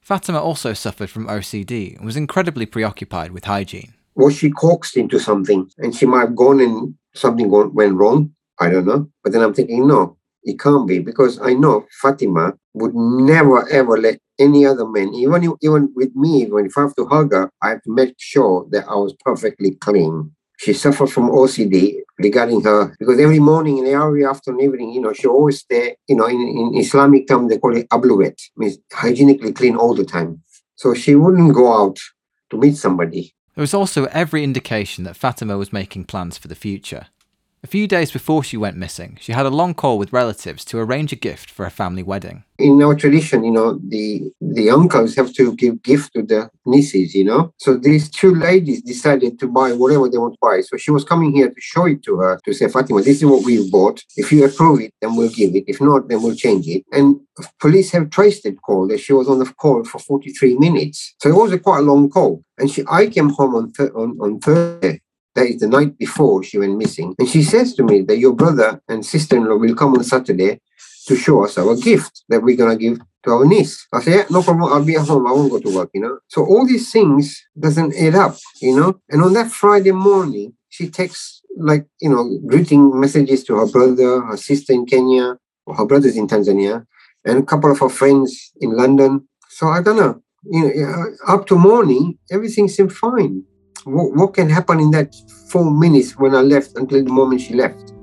Fatima 0.10 0.42
also 0.42 0.74
suffered 0.74 1.12
from 1.12 1.28
OCD 1.28 1.96
and 1.96 2.04
was 2.04 2.18
incredibly 2.18 2.66
preoccupied 2.66 3.30
with 3.32 3.44
hygiene. 3.44 3.94
Was 4.16 4.36
she 4.36 4.50
coaxed 4.50 4.98
into 4.98 5.20
something 5.20 5.70
and 5.78 5.94
she 5.94 6.08
might 6.08 6.22
have 6.22 6.36
gone 6.36 6.60
and 6.60 6.96
something 7.14 7.48
went 7.52 7.94
wrong. 7.94 8.32
I 8.60 8.72
don't 8.72 8.88
know. 8.88 9.08
But 9.24 9.34
then 9.34 9.44
I'm 9.44 9.54
thinking, 9.54 9.86
no, 9.86 10.18
it 10.42 10.60
can't 10.60 10.88
be 10.88 10.98
because 10.98 11.40
I 11.40 11.54
know 11.54 11.86
Fatima 12.02 12.56
would 12.74 12.96
never 12.96 13.70
ever 13.70 13.98
let 13.98 14.18
any 14.40 14.66
other 14.66 14.88
man, 14.88 15.14
even 15.14 15.56
even 15.62 15.94
with 15.96 16.16
me, 16.16 16.48
when 16.48 16.66
if 16.66 16.76
I 16.76 16.82
have 16.82 16.96
to 16.96 17.06
hug 17.06 17.32
her, 17.32 17.52
I 17.62 17.70
have 17.70 17.84
to 17.84 17.94
make 17.94 18.16
sure 18.18 18.66
that 18.72 18.86
I 18.88 18.96
was 18.96 19.14
perfectly 19.24 19.76
clean. 19.76 20.32
She 20.60 20.74
suffered 20.74 21.10
from 21.10 21.30
OCD 21.30 22.00
regarding 22.18 22.62
her 22.64 22.94
because 23.00 23.20
every 23.20 23.40
morning 23.40 23.80
and 23.80 23.88
every 23.88 24.26
afternoon, 24.26 24.62
evening, 24.62 24.92
you 24.92 25.02
know, 25.02 25.14
she 25.14 25.28
always 25.28 25.60
stay, 25.60 25.96
you 26.08 26.16
know, 26.16 26.28
in, 26.28 26.40
in 26.40 26.78
Islamic 26.78 27.28
term 27.28 27.48
they 27.48 27.58
call 27.58 27.76
it 27.76 27.90
abluwet, 27.90 28.38
means 28.58 28.78
hygienically 28.92 29.54
clean 29.54 29.76
all 29.76 29.94
the 29.94 30.06
time. 30.06 30.42
So 30.76 30.94
she 30.94 31.16
wouldn't 31.16 31.54
go 31.54 31.74
out 31.74 31.98
to 32.50 32.58
meet 32.58 32.76
somebody 32.76 33.34
there 33.60 33.64
was 33.64 33.74
also 33.74 34.06
every 34.06 34.46
indication 34.46 35.04
that 35.04 35.18
Fatima 35.18 35.58
was 35.58 35.74
making 35.74 36.06
plans 36.06 36.38
for 36.38 36.48
the 36.48 36.56
future. 36.56 37.08
A 37.62 37.68
few 37.68 37.88
days 37.88 38.10
before 38.10 38.42
she 38.42 38.56
went 38.56 38.78
missing, 38.78 39.18
she 39.20 39.34
had 39.34 39.46
a 39.46 39.50
long 39.50 39.74
call 39.74 39.98
with 39.98 40.14
relatives 40.14 40.64
to 40.66 40.80
arrange 40.80 41.12
a 41.12 41.18
gift 41.18 41.52
for 41.52 41.66
a 41.66 41.72
family 41.72 42.02
wedding. 42.02 42.46
In 42.58 42.82
our 42.82 42.96
tradition, 42.96 43.44
you 43.44 43.52
know, 43.52 43.78
the 43.86 44.32
the 44.40 44.70
uncles 44.70 45.16
have 45.16 45.34
to 45.34 45.54
give 45.56 45.84
gift 45.84 46.14
to 46.14 46.24
the 46.24 46.50
nieces, 46.66 47.14
you 47.14 47.26
know. 47.26 47.54
So 47.58 47.76
these 47.76 48.10
two 48.10 48.34
ladies 48.34 48.82
decided 48.82 49.40
to 49.40 49.48
buy 49.48 49.74
whatever 49.74 50.08
they 50.08 50.18
want 50.18 50.36
to 50.36 50.40
buy. 50.42 50.62
So 50.62 50.78
she 50.78 50.92
was 50.92 51.04
coming 51.04 51.34
here 51.34 51.50
to 51.50 51.62
show 51.62 51.86
it 51.86 52.02
to 52.04 52.16
her 52.20 52.40
to 52.46 52.54
say, 52.54 52.70
Fatima, 52.70 53.02
this 53.02 53.18
is 53.18 53.26
what 53.26 53.44
we've 53.44 53.70
bought. 53.70 54.06
If 54.16 54.32
you 54.32 54.46
approve 54.46 54.80
it, 54.80 54.94
then 55.02 55.18
we'll 55.18 55.30
give 55.30 55.54
it. 55.54 55.66
If 55.68 55.82
not, 55.82 56.08
then 56.08 56.22
we'll 56.22 56.36
change 56.36 56.66
it. 56.68 56.86
And 56.94 57.20
police 57.60 57.92
have 57.92 58.10
traced 58.10 58.44
that 58.44 58.62
call 58.62 58.88
that 58.88 59.02
she 59.02 59.12
was 59.12 59.28
on 59.28 59.40
the 59.40 59.46
call 59.46 59.84
for 59.84 60.00
43 60.00 60.56
minutes. 60.58 61.14
So 61.22 61.28
it 61.28 61.36
was 61.36 61.52
a 61.52 61.60
quite 61.60 61.80
a 61.80 61.90
long 61.92 62.10
call. 62.10 62.42
And 62.58 62.72
she, 62.72 62.86
I 62.90 63.08
came 63.08 63.30
home 63.30 63.56
on, 63.56 63.74
th- 63.74 63.92
on, 63.92 64.18
on 64.22 64.40
Thursday 64.40 65.02
that 65.36 65.48
is 65.48 65.60
the 65.60 65.68
night 65.68 65.98
before 65.98 66.44
she 66.44 66.58
went 66.58 66.78
missing. 66.78 67.16
And 67.20 67.28
she 67.28 67.44
says 67.44 67.76
to 67.76 67.84
me 67.84 68.02
that 68.04 68.18
your 68.18 68.34
brother 68.34 68.82
and 68.88 69.06
sister 69.06 69.38
in 69.38 69.46
law 69.46 69.58
will 69.58 69.76
come 69.76 69.94
on 69.94 70.04
Saturday 70.04 70.60
to 71.08 71.16
show 71.16 71.44
us 71.44 71.58
our 71.58 71.76
gift 71.76 72.24
that 72.30 72.42
we're 72.42 72.58
going 72.58 72.78
to 72.78 72.84
give 72.84 73.00
to 73.24 73.32
our 73.32 73.46
niece. 73.46 73.88
I 73.94 74.02
say, 74.02 74.18
yeah, 74.18 74.26
no 74.30 74.42
problem. 74.42 74.72
I'll 74.72 74.84
be 74.84 74.96
at 74.96 75.08
home. 75.08 75.28
I 75.28 75.32
won't 75.32 75.52
go 75.52 75.60
to 75.60 75.76
work, 75.76 75.90
you 75.94 76.02
know. 76.02 76.20
So 76.28 76.46
all 76.46 76.66
these 76.66 76.92
things 76.92 77.44
doesn't 77.60 77.96
add 77.96 78.16
up, 78.16 78.38
you 78.62 78.76
know. 78.76 79.00
And 79.10 79.22
on 79.22 79.34
that 79.34 79.52
Friday 79.52 79.92
morning, 79.92 80.54
she 80.70 80.90
texts 80.90 81.42
like, 81.58 81.86
you 82.00 82.10
know, 82.10 82.40
greeting 82.48 83.00
messages 83.00 83.44
to 83.46 83.56
her 83.56 83.68
brother, 83.68 84.22
her 84.22 84.38
sister 84.38 84.74
in 84.74 84.86
Kenya, 84.86 85.38
or 85.66 85.76
her 85.76 85.86
brothers 85.86 86.16
in 86.16 86.28
Tanzania, 86.28 86.86
and 87.26 87.40
a 87.40 87.44
couple 87.44 87.72
of 87.72 87.80
her 87.80 87.90
friends 87.90 88.52
in 88.62 88.76
London. 88.76 89.28
So 89.50 89.68
I 89.68 89.82
don't 89.82 89.98
know. 89.98 90.22
You 90.50 90.86
know, 90.86 91.06
up 91.28 91.48
to 91.48 91.56
morning, 91.56 92.18
everything 92.32 92.70
seemed 92.70 92.94
fine 92.94 93.44
what, 93.86 94.16
what 94.16 94.34
can 94.34 94.50
happen 94.50 94.80
in 94.80 94.92
that 94.92 95.16
four 95.50 95.72
minutes 95.72 96.18
when 96.18 96.36
I 96.36 96.42
left 96.42 96.78
until 96.78 97.04
the 97.04 97.12
moment 97.12 97.42
she 97.42 97.54
left? 97.54 97.94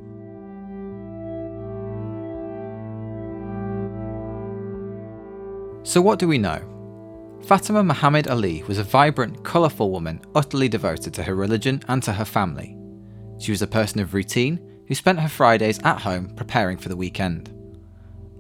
So, 5.86 6.02
what 6.02 6.18
do 6.18 6.26
we 6.26 6.38
know? 6.38 6.60
Fatima 7.46 7.82
Muhammad 7.84 8.26
Ali 8.26 8.64
was 8.64 8.78
a 8.78 8.82
vibrant, 8.82 9.44
colourful 9.44 9.90
woman 9.90 10.20
utterly 10.34 10.68
devoted 10.68 11.14
to 11.14 11.22
her 11.22 11.34
religion 11.36 11.80
and 11.86 12.02
to 12.02 12.12
her 12.12 12.24
family. 12.24 12.76
She 13.38 13.52
was 13.52 13.62
a 13.62 13.68
person 13.68 14.00
of 14.00 14.14
routine 14.14 14.58
who 14.88 14.94
spent 14.94 15.20
her 15.20 15.28
Fridays 15.28 15.78
at 15.84 16.00
home 16.00 16.30
preparing 16.34 16.76
for 16.76 16.88
the 16.88 16.96
weekend. 16.96 17.50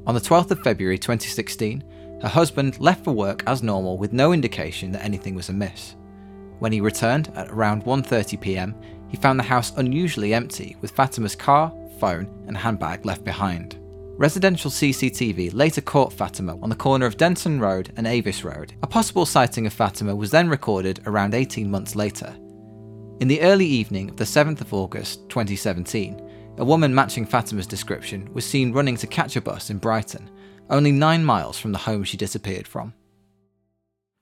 On 0.06 0.14
the 0.14 0.20
12th 0.20 0.50
of 0.50 0.60
February 0.60 0.98
2016, 0.98 1.84
her 2.22 2.28
husband 2.28 2.80
left 2.80 3.04
for 3.04 3.12
work 3.12 3.42
as 3.46 3.62
normal 3.62 3.98
with 3.98 4.12
no 4.12 4.32
indication 4.32 4.90
that 4.92 5.04
anything 5.04 5.34
was 5.34 5.48
amiss. 5.48 5.94
When 6.58 6.72
he 6.72 6.80
returned 6.80 7.32
at 7.34 7.50
around 7.50 7.84
1:30 7.84 8.40
p.m., 8.40 8.74
he 9.08 9.16
found 9.16 9.38
the 9.38 9.44
house 9.44 9.72
unusually 9.76 10.34
empty 10.34 10.76
with 10.80 10.90
Fatima's 10.90 11.36
car, 11.36 11.72
phone, 12.00 12.28
and 12.46 12.56
handbag 12.56 13.04
left 13.04 13.24
behind. 13.24 13.78
Residential 14.18 14.70
CCTV 14.70 15.52
later 15.52 15.82
caught 15.82 16.12
Fatima 16.12 16.58
on 16.62 16.70
the 16.70 16.74
corner 16.74 17.04
of 17.04 17.18
Denton 17.18 17.60
Road 17.60 17.92
and 17.96 18.06
Avis 18.06 18.44
Road. 18.44 18.72
A 18.82 18.86
possible 18.86 19.26
sighting 19.26 19.66
of 19.66 19.74
Fatima 19.74 20.16
was 20.16 20.30
then 20.30 20.48
recorded 20.48 21.00
around 21.04 21.34
18 21.34 21.70
months 21.70 21.94
later. 21.94 22.34
In 23.20 23.28
the 23.28 23.42
early 23.42 23.66
evening 23.66 24.08
of 24.08 24.16
the 24.16 24.24
7th 24.24 24.62
of 24.62 24.72
August 24.72 25.28
2017, 25.28 26.22
a 26.58 26.64
woman 26.64 26.94
matching 26.94 27.26
Fatima's 27.26 27.66
description 27.66 28.32
was 28.32 28.46
seen 28.46 28.72
running 28.72 28.96
to 28.96 29.06
catch 29.06 29.36
a 29.36 29.40
bus 29.42 29.68
in 29.68 29.76
Brighton, 29.76 30.30
only 30.70 30.92
nine 30.92 31.22
miles 31.22 31.58
from 31.58 31.72
the 31.72 31.78
home 31.78 32.02
she 32.02 32.16
disappeared 32.16 32.66
from. 32.66 32.94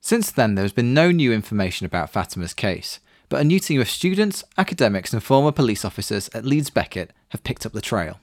Since 0.06 0.32
then, 0.32 0.54
there 0.54 0.66
has 0.66 0.75
been 0.75 0.92
no 0.92 1.11
new 1.11 1.32
information 1.32 1.87
about 1.87 2.11
Fatima's 2.11 2.52
case, 2.52 3.00
but 3.30 3.40
a 3.40 3.44
new 3.44 3.58
team 3.58 3.80
of 3.80 3.88
students, 3.88 4.44
academics, 4.58 5.14
and 5.14 5.23
former 5.23 5.50
police 5.50 5.82
officers 5.82 6.28
at 6.34 6.44
Leeds 6.44 6.68
Beckett 6.68 7.11
have 7.30 7.42
picked 7.42 7.64
up 7.64 7.73
the 7.73 7.80
trail. 7.80 8.20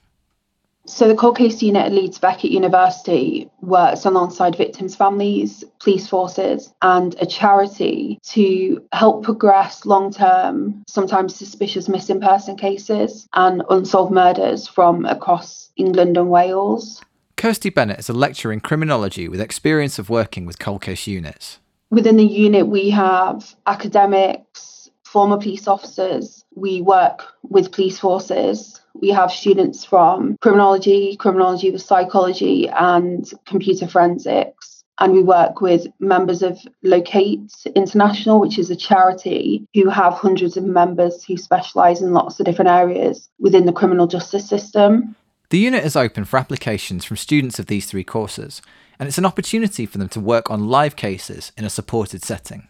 So, 0.85 1.07
the 1.07 1.15
cold 1.15 1.39
case 1.39 1.59
unit 1.63 1.87
at 1.87 1.91
Leeds 1.91 2.19
Beckett 2.19 2.51
University 2.51 3.49
works 3.61 4.05
alongside 4.05 4.55
victims' 4.55 4.95
families, 4.95 5.63
police 5.79 6.07
forces, 6.07 6.71
and 6.83 7.15
a 7.19 7.25
charity 7.25 8.19
to 8.25 8.87
help 8.93 9.23
progress 9.23 9.83
long 9.83 10.13
term, 10.13 10.83
sometimes 10.87 11.35
suspicious 11.35 11.89
missing 11.89 12.21
person 12.21 12.57
cases 12.57 13.27
and 13.33 13.63
unsolved 13.71 14.13
murders 14.13 14.67
from 14.67 15.07
across 15.07 15.71
England 15.77 16.15
and 16.15 16.29
Wales. 16.29 17.01
Kirsty 17.37 17.71
Bennett 17.71 17.97
is 17.97 18.07
a 18.07 18.13
lecturer 18.13 18.53
in 18.53 18.59
criminology 18.59 19.27
with 19.27 19.41
experience 19.41 19.97
of 19.97 20.11
working 20.11 20.45
with 20.45 20.59
cold 20.59 20.83
case 20.83 21.07
units. 21.07 21.57
Within 21.91 22.15
the 22.15 22.25
unit, 22.25 22.67
we 22.67 22.89
have 22.91 23.53
academics, 23.67 24.89
former 25.03 25.37
police 25.37 25.67
officers. 25.67 26.45
We 26.55 26.81
work 26.81 27.25
with 27.43 27.73
police 27.73 27.99
forces. 27.99 28.81
We 28.93 29.09
have 29.09 29.29
students 29.29 29.83
from 29.83 30.37
criminology, 30.41 31.17
criminology 31.17 31.69
with 31.69 31.81
psychology, 31.81 32.69
and 32.69 33.29
computer 33.45 33.87
forensics. 33.87 34.83
And 34.99 35.11
we 35.11 35.21
work 35.21 35.59
with 35.59 35.87
members 35.99 36.41
of 36.41 36.59
Locate 36.83 37.51
International, 37.75 38.39
which 38.39 38.57
is 38.57 38.69
a 38.69 38.75
charity 38.75 39.67
who 39.73 39.89
have 39.89 40.13
hundreds 40.13 40.55
of 40.55 40.63
members 40.63 41.23
who 41.25 41.35
specialise 41.35 42.01
in 42.01 42.13
lots 42.13 42.39
of 42.39 42.45
different 42.45 42.69
areas 42.69 43.29
within 43.37 43.65
the 43.65 43.73
criminal 43.73 44.07
justice 44.07 44.47
system. 44.47 45.15
The 45.49 45.57
unit 45.57 45.83
is 45.83 45.97
open 45.97 46.23
for 46.23 46.37
applications 46.37 47.03
from 47.03 47.17
students 47.17 47.59
of 47.59 47.65
these 47.65 47.85
three 47.85 48.05
courses, 48.05 48.61
and 49.01 49.07
it's 49.07 49.17
an 49.17 49.25
opportunity 49.25 49.87
for 49.87 49.97
them 49.97 50.09
to 50.09 50.19
work 50.19 50.51
on 50.51 50.69
live 50.69 50.95
cases 50.95 51.51
in 51.57 51.65
a 51.65 51.71
supported 51.71 52.23
setting. 52.23 52.67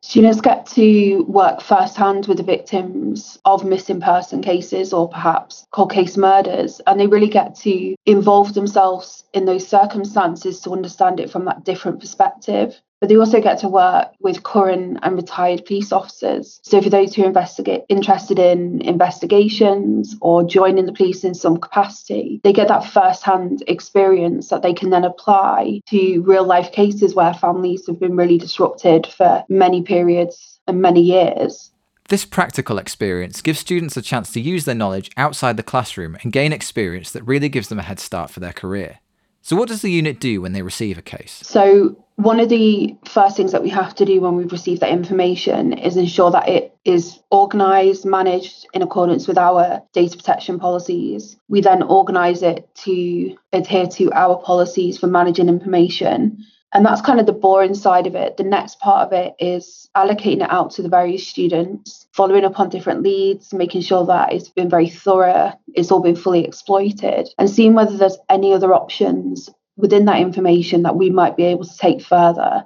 Students 0.00 0.40
get 0.40 0.64
to 0.66 1.24
work 1.24 1.60
firsthand 1.60 2.28
with 2.28 2.36
the 2.36 2.44
victims 2.44 3.36
of 3.44 3.64
missing 3.64 4.00
person 4.00 4.42
cases 4.42 4.92
or 4.92 5.08
perhaps 5.08 5.66
cold 5.72 5.90
case 5.90 6.16
murders, 6.16 6.80
and 6.86 7.00
they 7.00 7.08
really 7.08 7.28
get 7.28 7.56
to 7.56 7.96
involve 8.06 8.54
themselves 8.54 9.24
in 9.34 9.44
those 9.44 9.66
circumstances 9.66 10.60
to 10.60 10.70
understand 10.70 11.18
it 11.18 11.30
from 11.30 11.46
that 11.46 11.64
different 11.64 11.98
perspective 11.98 12.80
but 13.02 13.08
they 13.08 13.16
also 13.16 13.40
get 13.40 13.58
to 13.58 13.66
work 13.66 14.12
with 14.20 14.44
current 14.44 14.96
and 15.02 15.16
retired 15.16 15.66
police 15.66 15.90
officers. 15.90 16.60
So 16.62 16.80
for 16.80 16.88
those 16.88 17.12
who 17.12 17.24
are 17.24 17.84
interested 17.88 18.38
in 18.38 18.80
investigations 18.80 20.14
or 20.20 20.44
joining 20.44 20.86
the 20.86 20.92
police 20.92 21.24
in 21.24 21.34
some 21.34 21.56
capacity, 21.56 22.40
they 22.44 22.52
get 22.52 22.68
that 22.68 22.86
first-hand 22.86 23.64
experience 23.66 24.50
that 24.50 24.62
they 24.62 24.72
can 24.72 24.90
then 24.90 25.02
apply 25.02 25.80
to 25.88 26.20
real 26.20 26.44
life 26.44 26.70
cases 26.70 27.12
where 27.12 27.34
families 27.34 27.88
have 27.88 27.98
been 27.98 28.14
really 28.14 28.38
disrupted 28.38 29.08
for 29.08 29.44
many 29.48 29.82
periods 29.82 30.60
and 30.68 30.80
many 30.80 31.00
years. 31.02 31.72
This 32.08 32.24
practical 32.24 32.78
experience 32.78 33.42
gives 33.42 33.58
students 33.58 33.96
a 33.96 34.02
chance 34.02 34.30
to 34.30 34.40
use 34.40 34.64
their 34.64 34.76
knowledge 34.76 35.10
outside 35.16 35.56
the 35.56 35.64
classroom 35.64 36.16
and 36.22 36.32
gain 36.32 36.52
experience 36.52 37.10
that 37.10 37.24
really 37.24 37.48
gives 37.48 37.66
them 37.66 37.80
a 37.80 37.82
head 37.82 37.98
start 37.98 38.30
for 38.30 38.38
their 38.38 38.52
career. 38.52 39.00
So, 39.42 39.56
what 39.56 39.68
does 39.68 39.82
the 39.82 39.90
unit 39.90 40.20
do 40.20 40.40
when 40.40 40.52
they 40.52 40.62
receive 40.62 40.98
a 40.98 41.02
case? 41.02 41.40
So, 41.42 41.96
one 42.16 42.38
of 42.38 42.48
the 42.48 42.96
first 43.04 43.36
things 43.36 43.50
that 43.52 43.62
we 43.62 43.70
have 43.70 43.94
to 43.96 44.04
do 44.04 44.20
when 44.20 44.36
we've 44.36 44.52
received 44.52 44.80
that 44.82 44.90
information 44.90 45.72
is 45.72 45.96
ensure 45.96 46.30
that 46.30 46.48
it 46.48 46.76
is 46.84 47.18
organised, 47.32 48.06
managed 48.06 48.66
in 48.72 48.82
accordance 48.82 49.26
with 49.26 49.36
our 49.36 49.82
data 49.92 50.16
protection 50.16 50.60
policies. 50.60 51.36
We 51.48 51.60
then 51.60 51.82
organise 51.82 52.42
it 52.42 52.72
to 52.84 53.36
adhere 53.52 53.88
to 53.88 54.12
our 54.12 54.36
policies 54.36 54.98
for 54.98 55.08
managing 55.08 55.48
information. 55.48 56.44
And 56.74 56.86
that's 56.86 57.02
kind 57.02 57.20
of 57.20 57.26
the 57.26 57.32
boring 57.32 57.74
side 57.74 58.06
of 58.06 58.14
it. 58.14 58.38
The 58.38 58.44
next 58.44 58.80
part 58.80 59.06
of 59.06 59.12
it 59.12 59.34
is 59.38 59.90
allocating 59.94 60.42
it 60.42 60.50
out 60.50 60.70
to 60.72 60.82
the 60.82 60.88
various 60.88 61.26
students, 61.26 62.06
following 62.12 62.44
up 62.44 62.58
on 62.58 62.70
different 62.70 63.02
leads, 63.02 63.52
making 63.52 63.82
sure 63.82 64.06
that 64.06 64.32
it's 64.32 64.48
been 64.48 64.70
very 64.70 64.88
thorough, 64.88 65.52
it's 65.74 65.90
all 65.90 66.00
been 66.00 66.16
fully 66.16 66.44
exploited, 66.44 67.28
and 67.38 67.50
seeing 67.50 67.74
whether 67.74 67.96
there's 67.96 68.16
any 68.30 68.54
other 68.54 68.72
options 68.72 69.50
within 69.76 70.06
that 70.06 70.20
information 70.20 70.82
that 70.82 70.96
we 70.96 71.10
might 71.10 71.36
be 71.36 71.44
able 71.44 71.64
to 71.64 71.76
take 71.76 72.00
further. 72.02 72.64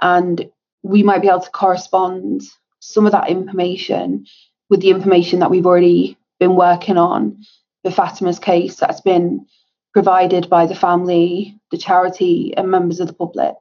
And 0.00 0.50
we 0.82 1.04
might 1.04 1.22
be 1.22 1.28
able 1.28 1.40
to 1.40 1.50
correspond 1.50 2.42
some 2.80 3.06
of 3.06 3.12
that 3.12 3.30
information 3.30 4.26
with 4.70 4.80
the 4.80 4.90
information 4.90 5.38
that 5.38 5.50
we've 5.50 5.66
already 5.66 6.16
been 6.40 6.56
working 6.56 6.98
on 6.98 7.44
for 7.82 7.90
Fatima's 7.92 8.38
case 8.40 8.76
that's 8.76 9.00
been 9.00 9.46
provided 9.92 10.50
by 10.50 10.66
the 10.66 10.74
family, 10.74 11.55
the 11.70 11.78
charity, 11.78 12.54
and 12.56 12.70
members 12.70 13.00
of 13.00 13.06
the 13.06 13.12
public. 13.12 13.54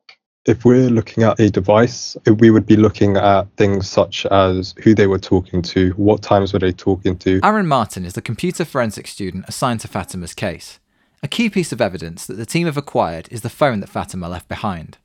If 0.45 0.63
we're 0.63 0.89
looking 0.89 1.23
at 1.23 1.39
a 1.39 1.49
device, 1.49 2.15
we 2.39 2.51
would 2.51 2.67
be 2.67 2.75
looking 2.75 3.17
at 3.17 3.47
things 3.57 3.89
such 3.89 4.27
as 4.27 4.75
who 4.83 4.93
they 4.93 5.07
were 5.07 5.17
talking 5.17 5.63
to, 5.63 5.89
what 5.91 6.21
times 6.21 6.53
were 6.53 6.59
they 6.59 6.71
talking 6.71 7.17
to. 7.19 7.39
Aaron 7.43 7.65
Martin 7.65 8.05
is 8.05 8.13
the 8.13 8.21
computer 8.21 8.63
forensics 8.63 9.11
student 9.11 9.45
assigned 9.47 9.79
to 9.79 9.87
Fatima's 9.87 10.35
case. 10.35 10.79
A 11.23 11.27
key 11.27 11.49
piece 11.49 11.71
of 11.71 11.81
evidence 11.81 12.27
that 12.27 12.35
the 12.35 12.45
team 12.45 12.67
have 12.67 12.77
acquired 12.77 13.27
is 13.31 13.41
the 13.41 13.49
phone 13.49 13.79
that 13.79 13.89
Fatima 13.89 14.29
left 14.29 14.47
behind 14.47 14.99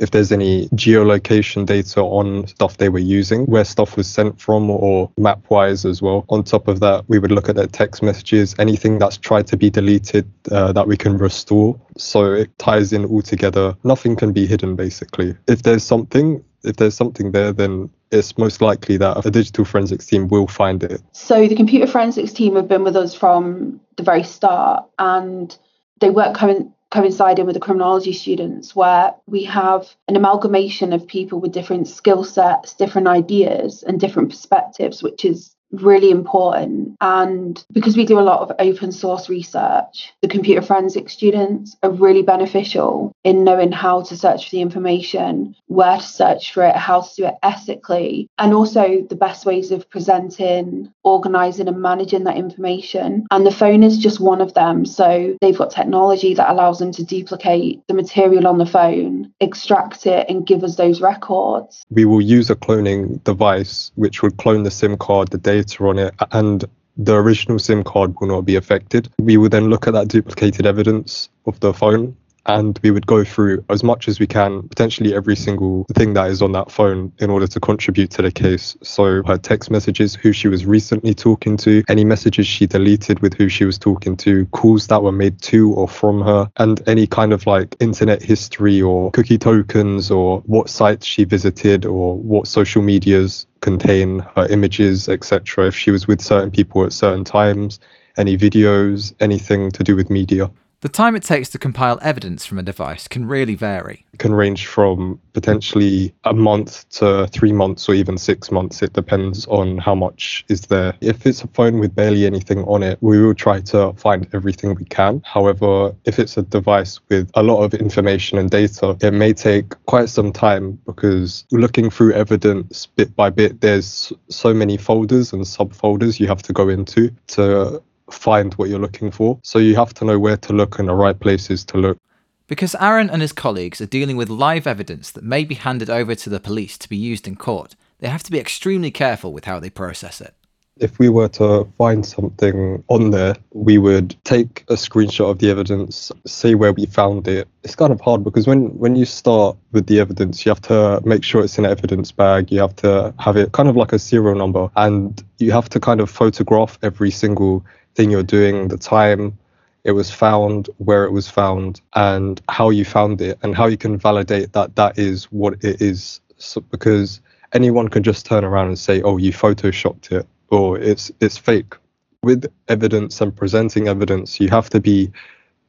if 0.00 0.10
there's 0.10 0.32
any 0.32 0.68
geolocation 0.70 1.66
data 1.66 2.00
on 2.00 2.46
stuff 2.46 2.78
they 2.78 2.88
were 2.88 2.98
using, 2.98 3.46
where 3.46 3.64
stuff 3.64 3.96
was 3.96 4.08
sent 4.08 4.40
from, 4.40 4.70
or 4.70 5.10
map 5.16 5.40
wise 5.50 5.84
as 5.84 6.02
well. 6.02 6.24
On 6.28 6.42
top 6.42 6.68
of 6.68 6.80
that, 6.80 7.04
we 7.08 7.18
would 7.18 7.30
look 7.30 7.48
at 7.48 7.56
their 7.56 7.66
text 7.66 8.02
messages, 8.02 8.54
anything 8.58 8.98
that's 8.98 9.16
tried 9.16 9.46
to 9.48 9.56
be 9.56 9.70
deleted 9.70 10.30
uh, 10.50 10.72
that 10.72 10.86
we 10.86 10.96
can 10.96 11.16
restore. 11.18 11.78
So 11.96 12.32
it 12.32 12.56
ties 12.58 12.92
in 12.92 13.04
all 13.04 13.22
together. 13.22 13.76
Nothing 13.84 14.16
can 14.16 14.32
be 14.32 14.46
hidden 14.46 14.76
basically. 14.76 15.36
If 15.46 15.62
there's 15.62 15.84
something, 15.84 16.44
if 16.64 16.76
there's 16.76 16.96
something 16.96 17.32
there, 17.32 17.52
then 17.52 17.90
it's 18.10 18.38
most 18.38 18.60
likely 18.60 18.96
that 18.96 19.24
a 19.24 19.30
digital 19.30 19.64
forensics 19.64 20.06
team 20.06 20.28
will 20.28 20.46
find 20.46 20.82
it. 20.82 21.02
So 21.12 21.46
the 21.46 21.56
computer 21.56 21.86
forensics 21.86 22.32
team 22.32 22.56
have 22.56 22.68
been 22.68 22.84
with 22.84 22.96
us 22.96 23.14
from 23.14 23.80
the 23.96 24.02
very 24.02 24.22
start 24.22 24.86
and 24.98 25.56
they 26.00 26.10
work 26.10 26.36
co- 26.36 26.72
coinciding 26.94 27.44
with 27.44 27.54
the 27.54 27.60
criminology 27.60 28.12
students 28.12 28.76
where 28.76 29.12
we 29.26 29.42
have 29.42 29.96
an 30.06 30.14
amalgamation 30.14 30.92
of 30.92 31.08
people 31.08 31.40
with 31.40 31.50
different 31.50 31.88
skill 31.88 32.22
sets, 32.22 32.72
different 32.74 33.08
ideas 33.08 33.82
and 33.82 33.98
different 33.98 34.30
perspectives, 34.30 35.02
which 35.02 35.24
is 35.24 35.53
really 35.82 36.10
important. 36.10 36.96
And 37.00 37.64
because 37.72 37.96
we 37.96 38.06
do 38.06 38.18
a 38.18 38.22
lot 38.22 38.40
of 38.40 38.56
open 38.58 38.92
source 38.92 39.28
research, 39.28 40.12
the 40.22 40.28
computer 40.28 40.62
forensics 40.62 41.12
students 41.12 41.76
are 41.82 41.90
really 41.90 42.22
beneficial 42.22 43.12
in 43.24 43.44
knowing 43.44 43.72
how 43.72 44.02
to 44.02 44.16
search 44.16 44.44
for 44.44 44.50
the 44.56 44.62
information, 44.62 45.54
where 45.66 45.96
to 45.96 46.02
search 46.02 46.52
for 46.52 46.64
it, 46.64 46.76
how 46.76 47.00
to 47.00 47.14
do 47.16 47.26
it 47.26 47.34
ethically, 47.42 48.28
and 48.38 48.52
also 48.52 49.06
the 49.08 49.16
best 49.16 49.46
ways 49.46 49.70
of 49.70 49.88
presenting, 49.90 50.92
organizing, 51.02 51.68
and 51.68 51.80
managing 51.80 52.24
that 52.24 52.36
information. 52.36 53.26
And 53.30 53.46
the 53.46 53.50
phone 53.50 53.82
is 53.82 53.98
just 53.98 54.20
one 54.20 54.40
of 54.40 54.54
them. 54.54 54.86
So 54.86 55.36
they've 55.40 55.56
got 55.56 55.70
technology 55.70 56.34
that 56.34 56.50
allows 56.50 56.78
them 56.78 56.92
to 56.92 57.04
duplicate 57.04 57.82
the 57.88 57.94
material 57.94 58.46
on 58.46 58.58
the 58.58 58.66
phone, 58.66 59.32
extract 59.40 60.06
it, 60.06 60.26
and 60.28 60.46
give 60.46 60.62
us 60.64 60.76
those 60.76 61.00
records. 61.00 61.84
We 61.90 62.04
will 62.04 62.20
use 62.20 62.50
a 62.50 62.56
cloning 62.56 63.22
device 63.24 63.92
which 63.94 64.22
would 64.22 64.36
clone 64.36 64.62
the 64.62 64.70
SIM 64.70 64.96
card, 64.96 65.28
the 65.28 65.38
data 65.38 65.63
on 65.88 65.98
it 65.98 66.14
and 66.32 66.64
the 66.96 67.14
original 67.14 67.58
SIM 67.58 67.82
card 67.82 68.14
will 68.20 68.28
not 68.28 68.42
be 68.42 68.56
affected. 68.56 69.08
We 69.18 69.36
will 69.36 69.48
then 69.48 69.68
look 69.68 69.86
at 69.86 69.94
that 69.94 70.08
duplicated 70.08 70.66
evidence 70.66 71.28
of 71.46 71.58
the 71.60 71.74
phone 71.74 72.16
and 72.46 72.78
we 72.82 72.90
would 72.90 73.06
go 73.06 73.24
through 73.24 73.64
as 73.70 73.82
much 73.82 74.08
as 74.08 74.20
we 74.20 74.26
can, 74.26 74.68
potentially 74.68 75.14
every 75.14 75.36
single 75.36 75.86
thing 75.94 76.14
that 76.14 76.30
is 76.30 76.42
on 76.42 76.52
that 76.52 76.70
phone 76.70 77.12
in 77.18 77.30
order 77.30 77.46
to 77.46 77.60
contribute 77.60 78.10
to 78.10 78.22
the 78.22 78.32
case. 78.32 78.76
So 78.82 79.22
her 79.24 79.38
text 79.38 79.70
messages, 79.70 80.14
who 80.14 80.32
she 80.32 80.48
was 80.48 80.66
recently 80.66 81.14
talking 81.14 81.56
to, 81.58 81.82
any 81.88 82.04
messages 82.04 82.46
she 82.46 82.66
deleted 82.66 83.20
with 83.20 83.34
who 83.34 83.48
she 83.48 83.64
was 83.64 83.78
talking 83.78 84.16
to, 84.18 84.46
calls 84.46 84.86
that 84.88 85.02
were 85.02 85.12
made 85.12 85.40
to 85.42 85.72
or 85.74 85.88
from 85.88 86.20
her, 86.22 86.50
and 86.56 86.86
any 86.86 87.06
kind 87.06 87.32
of 87.32 87.46
like 87.46 87.76
internet 87.80 88.22
history 88.22 88.80
or 88.80 89.10
cookie 89.12 89.38
tokens 89.38 90.10
or 90.10 90.40
what 90.40 90.68
sites 90.68 91.06
she 91.06 91.24
visited 91.24 91.84
or 91.86 92.16
what 92.16 92.46
social 92.46 92.82
medias 92.82 93.46
contain 93.60 94.18
her 94.36 94.46
images, 94.48 95.08
etc. 95.08 95.66
If 95.66 95.76
she 95.76 95.90
was 95.90 96.06
with 96.06 96.20
certain 96.20 96.50
people 96.50 96.84
at 96.84 96.92
certain 96.92 97.24
times, 97.24 97.80
any 98.16 98.36
videos, 98.36 99.14
anything 99.20 99.70
to 99.72 99.82
do 99.82 99.96
with 99.96 100.10
media. 100.10 100.50
The 100.84 100.90
time 100.90 101.16
it 101.16 101.22
takes 101.22 101.48
to 101.48 101.58
compile 101.58 101.98
evidence 102.02 102.44
from 102.44 102.58
a 102.58 102.62
device 102.62 103.08
can 103.08 103.24
really 103.24 103.54
vary. 103.54 104.04
It 104.12 104.18
can 104.18 104.34
range 104.34 104.66
from 104.66 105.18
potentially 105.32 106.12
a 106.24 106.34
month 106.34 106.86
to 107.00 107.26
three 107.28 107.52
months 107.52 107.88
or 107.88 107.94
even 107.94 108.18
six 108.18 108.50
months. 108.50 108.82
It 108.82 108.92
depends 108.92 109.46
on 109.46 109.78
how 109.78 109.94
much 109.94 110.44
is 110.50 110.60
there. 110.66 110.92
If 111.00 111.26
it's 111.26 111.42
a 111.42 111.48
phone 111.48 111.78
with 111.78 111.94
barely 111.94 112.26
anything 112.26 112.64
on 112.64 112.82
it, 112.82 112.98
we 113.00 113.18
will 113.18 113.34
try 113.34 113.62
to 113.62 113.94
find 113.94 114.28
everything 114.34 114.74
we 114.74 114.84
can. 114.84 115.22
However, 115.24 115.96
if 116.04 116.18
it's 116.18 116.36
a 116.36 116.42
device 116.42 117.00
with 117.08 117.30
a 117.32 117.42
lot 117.42 117.62
of 117.62 117.72
information 117.72 118.36
and 118.36 118.50
data, 118.50 118.94
it 119.00 119.14
may 119.14 119.32
take 119.32 119.70
quite 119.86 120.10
some 120.10 120.34
time 120.34 120.78
because 120.84 121.46
looking 121.50 121.88
through 121.88 122.12
evidence 122.12 122.84
bit 122.84 123.16
by 123.16 123.30
bit, 123.30 123.62
there's 123.62 124.12
so 124.28 124.52
many 124.52 124.76
folders 124.76 125.32
and 125.32 125.44
subfolders 125.44 126.20
you 126.20 126.26
have 126.26 126.42
to 126.42 126.52
go 126.52 126.68
into 126.68 127.10
to 127.28 127.82
find 128.10 128.54
what 128.54 128.68
you're 128.68 128.78
looking 128.78 129.10
for. 129.10 129.38
So 129.42 129.58
you 129.58 129.76
have 129.76 129.94
to 129.94 130.04
know 130.04 130.18
where 130.18 130.36
to 130.38 130.52
look 130.52 130.78
and 130.78 130.88
the 130.88 130.94
right 130.94 131.18
places 131.18 131.64
to 131.66 131.78
look. 131.78 131.98
Because 132.46 132.76
Aaron 132.78 133.08
and 133.08 133.22
his 133.22 133.32
colleagues 133.32 133.80
are 133.80 133.86
dealing 133.86 134.16
with 134.16 134.28
live 134.28 134.66
evidence 134.66 135.10
that 135.12 135.24
may 135.24 135.44
be 135.44 135.54
handed 135.54 135.88
over 135.88 136.14
to 136.14 136.28
the 136.28 136.40
police 136.40 136.76
to 136.78 136.88
be 136.88 136.96
used 136.96 137.26
in 137.26 137.36
court, 137.36 137.74
they 138.00 138.08
have 138.08 138.22
to 138.24 138.30
be 138.30 138.38
extremely 138.38 138.90
careful 138.90 139.32
with 139.32 139.46
how 139.46 139.58
they 139.58 139.70
process 139.70 140.20
it. 140.20 140.34
If 140.76 140.98
we 140.98 141.08
were 141.08 141.28
to 141.28 141.66
find 141.78 142.04
something 142.04 142.82
on 142.88 143.12
there, 143.12 143.36
we 143.52 143.78
would 143.78 144.16
take 144.24 144.64
a 144.68 144.74
screenshot 144.74 145.30
of 145.30 145.38
the 145.38 145.48
evidence, 145.48 146.10
say 146.26 146.56
where 146.56 146.72
we 146.72 146.84
found 146.86 147.28
it. 147.28 147.46
It's 147.62 147.76
kind 147.76 147.92
of 147.92 148.00
hard 148.00 148.24
because 148.24 148.48
when, 148.48 148.76
when 148.76 148.96
you 148.96 149.04
start 149.04 149.56
with 149.70 149.86
the 149.86 150.00
evidence, 150.00 150.44
you 150.44 150.50
have 150.50 150.60
to 150.62 151.00
make 151.04 151.22
sure 151.22 151.44
it's 151.44 151.58
in 151.58 151.64
an 151.64 151.70
evidence 151.70 152.10
bag. 152.10 152.50
You 152.50 152.60
have 152.60 152.74
to 152.76 153.14
have 153.20 153.36
it 153.36 153.52
kind 153.52 153.68
of 153.68 153.76
like 153.76 153.92
a 153.92 154.00
serial 154.00 154.34
number, 154.34 154.68
and 154.74 155.22
you 155.38 155.52
have 155.52 155.68
to 155.70 155.80
kind 155.80 156.00
of 156.00 156.10
photograph 156.10 156.76
every 156.82 157.12
single 157.12 157.64
thing 157.94 158.10
you're 158.10 158.22
doing, 158.22 158.68
the 158.68 158.76
time 158.76 159.38
it 159.84 159.92
was 159.92 160.10
found, 160.10 160.70
where 160.78 161.04
it 161.04 161.12
was 161.12 161.28
found, 161.28 161.80
and 161.94 162.40
how 162.48 162.70
you 162.70 162.84
found 162.84 163.20
it, 163.20 163.38
and 163.42 163.54
how 163.54 163.66
you 163.66 163.76
can 163.76 163.98
validate 163.98 164.52
that 164.52 164.76
that 164.76 164.98
is 164.98 165.24
what 165.24 165.62
it 165.62 165.80
is. 165.82 166.20
So, 166.38 166.60
because 166.62 167.20
anyone 167.52 167.88
can 167.88 168.02
just 168.02 168.26
turn 168.26 168.44
around 168.44 168.68
and 168.68 168.78
say, 168.78 169.02
"Oh, 169.02 169.18
you 169.18 169.32
photoshopped 169.32 170.10
it," 170.12 170.26
or 170.50 170.78
"It's 170.78 171.12
it's 171.20 171.36
fake." 171.36 171.74
With 172.22 172.46
evidence 172.68 173.20
and 173.20 173.36
presenting 173.36 173.88
evidence, 173.88 174.40
you 174.40 174.48
have 174.48 174.70
to 174.70 174.80
be 174.80 175.10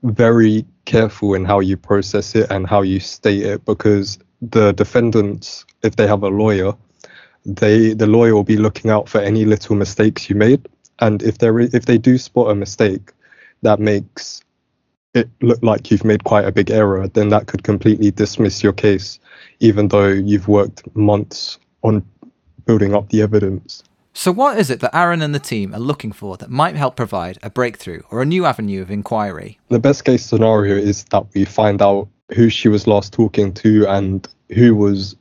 very 0.03 0.65
careful 0.85 1.33
in 1.33 1.43
how 1.43 1.59
you 1.59 1.75
process 1.75 2.35
it 2.35 2.49
and 2.49 2.67
how 2.67 2.81
you 2.83 2.99
state 2.99 3.43
it, 3.43 3.65
because 3.65 4.17
the 4.41 4.71
defendants, 4.73 5.65
if 5.83 5.95
they 5.97 6.07
have 6.07 6.23
a 6.23 6.29
lawyer, 6.29 6.73
they 7.45 7.93
the 7.93 8.07
lawyer 8.07 8.33
will 8.33 8.43
be 8.43 8.57
looking 8.57 8.91
out 8.91 9.09
for 9.09 9.19
any 9.19 9.43
little 9.45 9.75
mistakes 9.75 10.29
you 10.29 10.35
made 10.35 10.65
and 10.99 11.21
if 11.23 11.37
there 11.37 11.59
if 11.59 11.85
they 11.85 11.97
do 11.97 12.17
spot 12.17 12.51
a 12.51 12.55
mistake 12.55 13.11
that 13.61 13.79
makes 13.79 14.41
it 15.13 15.29
look 15.41 15.61
like 15.63 15.89
you've 15.89 16.03
made 16.03 16.23
quite 16.25 16.45
a 16.45 16.51
big 16.51 16.69
error, 16.69 17.07
then 17.07 17.29
that 17.29 17.47
could 17.47 17.63
completely 17.63 18.11
dismiss 18.11 18.61
your 18.61 18.73
case, 18.73 19.17
even 19.59 19.87
though 19.87 20.09
you've 20.09 20.47
worked 20.47 20.83
months 20.95 21.57
on 21.83 22.05
building 22.65 22.93
up 22.93 23.09
the 23.09 23.21
evidence. 23.21 23.83
So, 24.13 24.31
what 24.31 24.57
is 24.57 24.69
it 24.69 24.79
that 24.79 24.95
Aaron 24.95 25.21
and 25.21 25.35
the 25.35 25.39
team 25.39 25.73
are 25.73 25.79
looking 25.79 26.11
for 26.11 26.37
that 26.37 26.49
might 26.49 26.75
help 26.75 26.95
provide 26.95 27.37
a 27.43 27.49
breakthrough 27.49 28.01
or 28.11 28.21
a 28.21 28.25
new 28.25 28.45
avenue 28.45 28.81
of 28.81 28.89
inquiry? 28.89 29.59
The 29.69 29.79
best 29.79 30.05
case 30.05 30.25
scenario 30.25 30.75
is 30.75 31.03
that 31.05 31.25
we 31.33 31.45
find 31.45 31.81
out 31.81 32.07
who 32.33 32.49
she 32.49 32.69
was 32.69 32.87
last 32.87 33.13
talking 33.13 33.53
to 33.55 33.85
and 33.87 34.27
who 34.53 34.75
was 34.75 35.15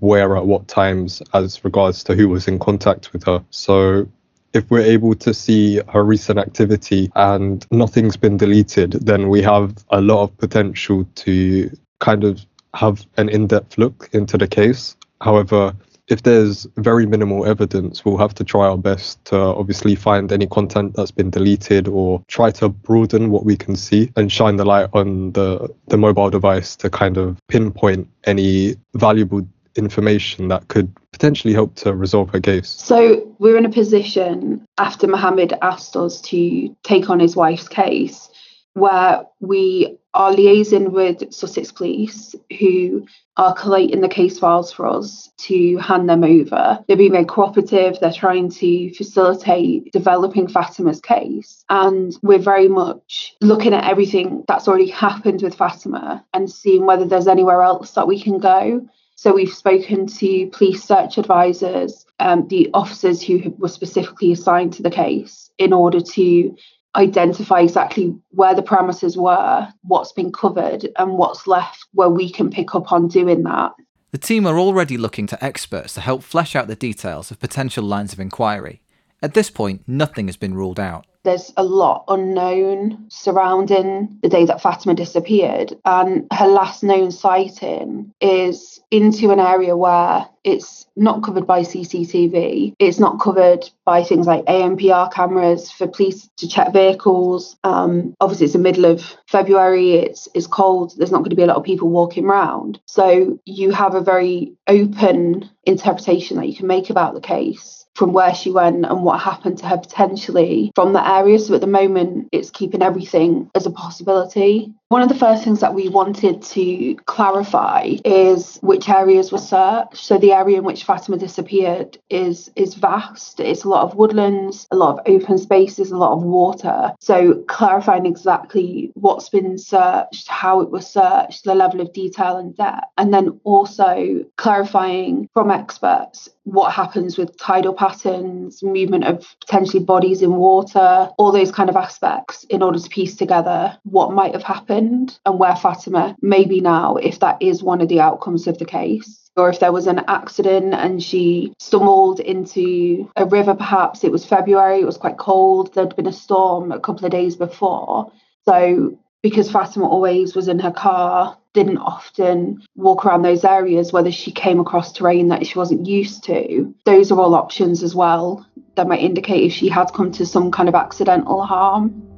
where 0.00 0.36
at 0.36 0.46
what 0.46 0.68
times 0.68 1.22
as 1.32 1.64
regards 1.64 2.04
to 2.04 2.14
who 2.14 2.28
was 2.28 2.48
in 2.48 2.58
contact 2.58 3.12
with 3.12 3.24
her. 3.24 3.42
So, 3.50 4.08
if 4.52 4.70
we're 4.70 4.80
able 4.80 5.14
to 5.14 5.32
see 5.32 5.80
her 5.88 6.04
recent 6.04 6.38
activity 6.38 7.10
and 7.14 7.66
nothing's 7.70 8.16
been 8.16 8.36
deleted, 8.36 8.92
then 8.92 9.28
we 9.28 9.42
have 9.42 9.84
a 9.90 10.00
lot 10.00 10.22
of 10.22 10.36
potential 10.38 11.06
to 11.16 11.70
kind 12.00 12.24
of 12.24 12.44
have 12.74 13.06
an 13.16 13.28
in 13.28 13.46
depth 13.46 13.78
look 13.78 14.08
into 14.12 14.38
the 14.38 14.48
case. 14.48 14.96
However, 15.20 15.74
if 16.08 16.24
there's 16.24 16.66
very 16.76 17.06
minimal 17.06 17.46
evidence, 17.46 18.04
we'll 18.04 18.18
have 18.18 18.34
to 18.34 18.44
try 18.44 18.66
our 18.66 18.76
best 18.76 19.24
to 19.26 19.36
obviously 19.36 19.94
find 19.94 20.32
any 20.32 20.46
content 20.46 20.94
that's 20.96 21.12
been 21.12 21.30
deleted 21.30 21.86
or 21.86 22.22
try 22.26 22.50
to 22.50 22.68
broaden 22.68 23.30
what 23.30 23.44
we 23.44 23.56
can 23.56 23.76
see 23.76 24.12
and 24.16 24.30
shine 24.32 24.56
the 24.56 24.64
light 24.64 24.88
on 24.92 25.30
the, 25.32 25.72
the 25.86 25.96
mobile 25.96 26.28
device 26.28 26.74
to 26.76 26.90
kind 26.90 27.16
of 27.16 27.38
pinpoint 27.46 28.08
any 28.24 28.74
valuable 28.94 29.46
information 29.76 30.48
that 30.48 30.68
could 30.68 30.94
potentially 31.12 31.54
help 31.54 31.74
to 31.76 31.94
resolve 31.94 32.30
her 32.30 32.40
case? 32.40 32.68
So 32.68 33.34
we're 33.38 33.56
in 33.56 33.66
a 33.66 33.70
position 33.70 34.66
after 34.78 35.06
Mohammed 35.06 35.54
asked 35.62 35.96
us 35.96 36.20
to 36.22 36.74
take 36.82 37.10
on 37.10 37.20
his 37.20 37.36
wife's 37.36 37.68
case 37.68 38.28
where 38.74 39.24
we 39.40 39.98
are 40.14 40.32
liaising 40.32 40.90
with 40.90 41.32
Sussex 41.32 41.70
Police, 41.70 42.34
who 42.58 43.06
are 43.36 43.54
collating 43.54 44.00
the 44.00 44.08
case 44.08 44.38
files 44.38 44.72
for 44.72 44.86
us 44.86 45.30
to 45.38 45.76
hand 45.78 46.08
them 46.08 46.24
over. 46.24 46.84
They're 46.86 46.96
being 46.96 47.12
very 47.12 47.24
cooperative, 47.24 47.98
they're 48.00 48.12
trying 48.12 48.50
to 48.50 48.92
facilitate 48.94 49.92
developing 49.92 50.48
Fatima's 50.48 51.00
case. 51.00 51.64
And 51.68 52.16
we're 52.22 52.38
very 52.38 52.68
much 52.68 53.34
looking 53.40 53.72
at 53.72 53.88
everything 53.88 54.44
that's 54.48 54.66
already 54.66 54.90
happened 54.90 55.42
with 55.42 55.54
Fatima 55.54 56.24
and 56.34 56.50
seeing 56.50 56.86
whether 56.86 57.04
there's 57.04 57.28
anywhere 57.28 57.62
else 57.62 57.92
that 57.92 58.08
we 58.08 58.20
can 58.20 58.38
go. 58.38 58.88
So 59.20 59.34
we've 59.34 59.52
spoken 59.52 60.06
to 60.06 60.46
police 60.46 60.82
search 60.82 61.18
advisors, 61.18 62.06
um, 62.20 62.48
the 62.48 62.70
officers 62.72 63.20
who 63.20 63.54
were 63.58 63.68
specifically 63.68 64.32
assigned 64.32 64.72
to 64.72 64.82
the 64.82 64.90
case, 64.90 65.50
in 65.58 65.74
order 65.74 66.00
to 66.00 66.56
identify 66.96 67.60
exactly 67.60 68.16
where 68.30 68.54
the 68.54 68.62
parameters 68.62 69.18
were, 69.18 69.68
what's 69.82 70.12
been 70.12 70.32
covered, 70.32 70.88
and 70.96 71.18
what's 71.18 71.46
left 71.46 71.84
where 71.92 72.08
we 72.08 72.32
can 72.32 72.48
pick 72.48 72.74
up 72.74 72.92
on 72.92 73.08
doing 73.08 73.42
that. 73.42 73.72
The 74.12 74.16
team 74.16 74.46
are 74.46 74.58
already 74.58 74.96
looking 74.96 75.26
to 75.26 75.44
experts 75.44 75.92
to 75.96 76.00
help 76.00 76.22
flesh 76.22 76.56
out 76.56 76.66
the 76.66 76.74
details 76.74 77.30
of 77.30 77.38
potential 77.38 77.84
lines 77.84 78.14
of 78.14 78.20
inquiry. 78.20 78.80
At 79.22 79.34
this 79.34 79.50
point, 79.50 79.82
nothing 79.86 80.28
has 80.28 80.38
been 80.38 80.54
ruled 80.54 80.80
out 80.80 81.04
there's 81.22 81.52
a 81.56 81.64
lot 81.64 82.04
unknown 82.08 83.06
surrounding 83.08 84.18
the 84.22 84.28
day 84.28 84.44
that 84.46 84.62
Fatima 84.62 84.94
disappeared. 84.94 85.74
And 85.84 86.26
her 86.32 86.46
last 86.46 86.82
known 86.82 87.10
sighting 87.10 88.12
is 88.20 88.80
into 88.90 89.30
an 89.30 89.40
area 89.40 89.76
where 89.76 90.26
it's 90.42 90.86
not 90.96 91.22
covered 91.22 91.46
by 91.46 91.60
CCTV. 91.60 92.74
It's 92.78 92.98
not 92.98 93.20
covered 93.20 93.68
by 93.84 94.02
things 94.02 94.26
like 94.26 94.44
ANPR 94.46 95.12
cameras 95.12 95.70
for 95.70 95.86
police 95.86 96.28
to 96.38 96.48
check 96.48 96.72
vehicles. 96.72 97.56
Um, 97.62 98.14
obviously, 98.20 98.46
it's 98.46 98.54
the 98.54 98.58
middle 98.58 98.86
of 98.86 99.16
February. 99.26 99.92
It's 99.94 100.28
it's 100.34 100.46
cold. 100.46 100.94
There's 100.96 101.12
not 101.12 101.18
going 101.18 101.30
to 101.30 101.36
be 101.36 101.42
a 101.42 101.46
lot 101.46 101.56
of 101.56 101.64
people 101.64 101.90
walking 101.90 102.24
around. 102.24 102.80
So 102.86 103.38
you 103.44 103.70
have 103.72 103.94
a 103.94 104.00
very 104.00 104.54
open 104.66 105.48
interpretation 105.64 106.38
that 106.38 106.48
you 106.48 106.56
can 106.56 106.66
make 106.66 106.90
about 106.90 107.14
the 107.14 107.20
case 107.20 107.79
from 107.94 108.12
where 108.12 108.34
she 108.34 108.50
went 108.50 108.86
and 108.86 109.02
what 109.02 109.20
happened 109.20 109.58
to 109.58 109.66
her 109.66 109.78
potentially 109.78 110.72
from 110.74 110.92
that 110.94 111.06
area. 111.06 111.38
So 111.38 111.54
at 111.54 111.60
the 111.60 111.66
moment, 111.66 112.28
it's 112.32 112.50
keeping 112.50 112.82
everything 112.82 113.50
as 113.54 113.66
a 113.66 113.70
possibility. 113.70 114.72
One 114.90 115.02
of 115.02 115.08
the 115.08 115.14
first 115.14 115.44
things 115.44 115.60
that 115.60 115.72
we 115.72 115.88
wanted 115.88 116.42
to 116.42 116.96
clarify 117.06 117.94
is 118.04 118.58
which 118.60 118.88
areas 118.88 119.30
were 119.30 119.38
searched. 119.38 119.98
So 119.98 120.18
the 120.18 120.32
area 120.32 120.58
in 120.58 120.64
which 120.64 120.82
Fatima 120.82 121.16
disappeared 121.16 121.96
is 122.10 122.50
is 122.56 122.74
vast. 122.74 123.38
It's 123.38 123.62
a 123.62 123.68
lot 123.68 123.84
of 123.84 123.94
woodlands, 123.94 124.66
a 124.72 124.76
lot 124.76 124.98
of 124.98 125.00
open 125.06 125.38
spaces, 125.38 125.92
a 125.92 125.96
lot 125.96 126.14
of 126.14 126.24
water. 126.24 126.92
So 126.98 127.34
clarifying 127.46 128.04
exactly 128.04 128.90
what's 128.94 129.28
been 129.28 129.58
searched, 129.58 130.26
how 130.26 130.60
it 130.60 130.72
was 130.72 130.90
searched, 130.90 131.44
the 131.44 131.54
level 131.54 131.80
of 131.80 131.92
detail 131.92 132.38
and 132.38 132.56
depth, 132.56 132.88
and 132.98 133.14
then 133.14 133.38
also 133.44 134.24
clarifying 134.38 135.28
from 135.32 135.52
experts 135.52 136.28
what 136.42 136.72
happens 136.72 137.16
with 137.16 137.36
tidal 137.36 137.74
patterns, 137.74 138.60
movement 138.60 139.04
of 139.04 139.24
potentially 139.40 139.84
bodies 139.84 140.20
in 140.20 140.32
water, 140.34 141.08
all 141.16 141.30
those 141.30 141.52
kind 141.52 141.70
of 141.70 141.76
aspects 141.76 142.42
in 142.44 142.60
order 142.60 142.78
to 142.80 142.88
piece 142.88 143.14
together 143.14 143.78
what 143.84 144.12
might 144.12 144.32
have 144.32 144.42
happened 144.42 144.79
and 144.80 145.38
where 145.38 145.56
Fatima 145.56 146.16
may 146.22 146.44
be 146.44 146.60
now, 146.60 146.96
if 146.96 147.20
that 147.20 147.40
is 147.40 147.62
one 147.62 147.80
of 147.80 147.88
the 147.88 148.00
outcomes 148.00 148.46
of 148.46 148.58
the 148.58 148.64
case. 148.64 149.30
Or 149.36 149.48
if 149.48 149.60
there 149.60 149.72
was 149.72 149.86
an 149.86 150.00
accident 150.08 150.74
and 150.74 151.02
she 151.02 151.54
stumbled 151.58 152.20
into 152.20 153.08
a 153.16 153.24
river, 153.24 153.54
perhaps 153.54 154.02
it 154.02 154.10
was 154.10 154.24
February, 154.24 154.80
it 154.80 154.86
was 154.86 154.96
quite 154.96 155.18
cold, 155.18 155.72
there'd 155.74 155.96
been 155.96 156.06
a 156.06 156.12
storm 156.12 156.72
a 156.72 156.80
couple 156.80 157.04
of 157.04 157.12
days 157.12 157.36
before. 157.36 158.10
So 158.44 158.98
because 159.22 159.50
Fatima 159.50 159.86
always 159.88 160.34
was 160.34 160.48
in 160.48 160.58
her 160.58 160.70
car, 160.72 161.36
didn't 161.52 161.78
often 161.78 162.62
walk 162.76 163.04
around 163.04 163.22
those 163.22 163.44
areas, 163.44 163.92
whether 163.92 164.12
she 164.12 164.30
came 164.30 164.60
across 164.60 164.92
terrain 164.92 165.28
that 165.28 165.46
she 165.46 165.58
wasn't 165.58 165.86
used 165.86 166.24
to. 166.24 166.74
Those 166.84 167.10
are 167.10 167.20
all 167.20 167.34
options 167.34 167.82
as 167.82 167.94
well 167.94 168.46
that 168.76 168.88
might 168.88 169.00
indicate 169.00 169.44
if 169.44 169.52
she 169.52 169.68
had 169.68 169.92
come 169.92 170.12
to 170.12 170.24
some 170.24 170.50
kind 170.50 170.68
of 170.68 170.74
accidental 170.74 171.42
harm. 171.42 172.09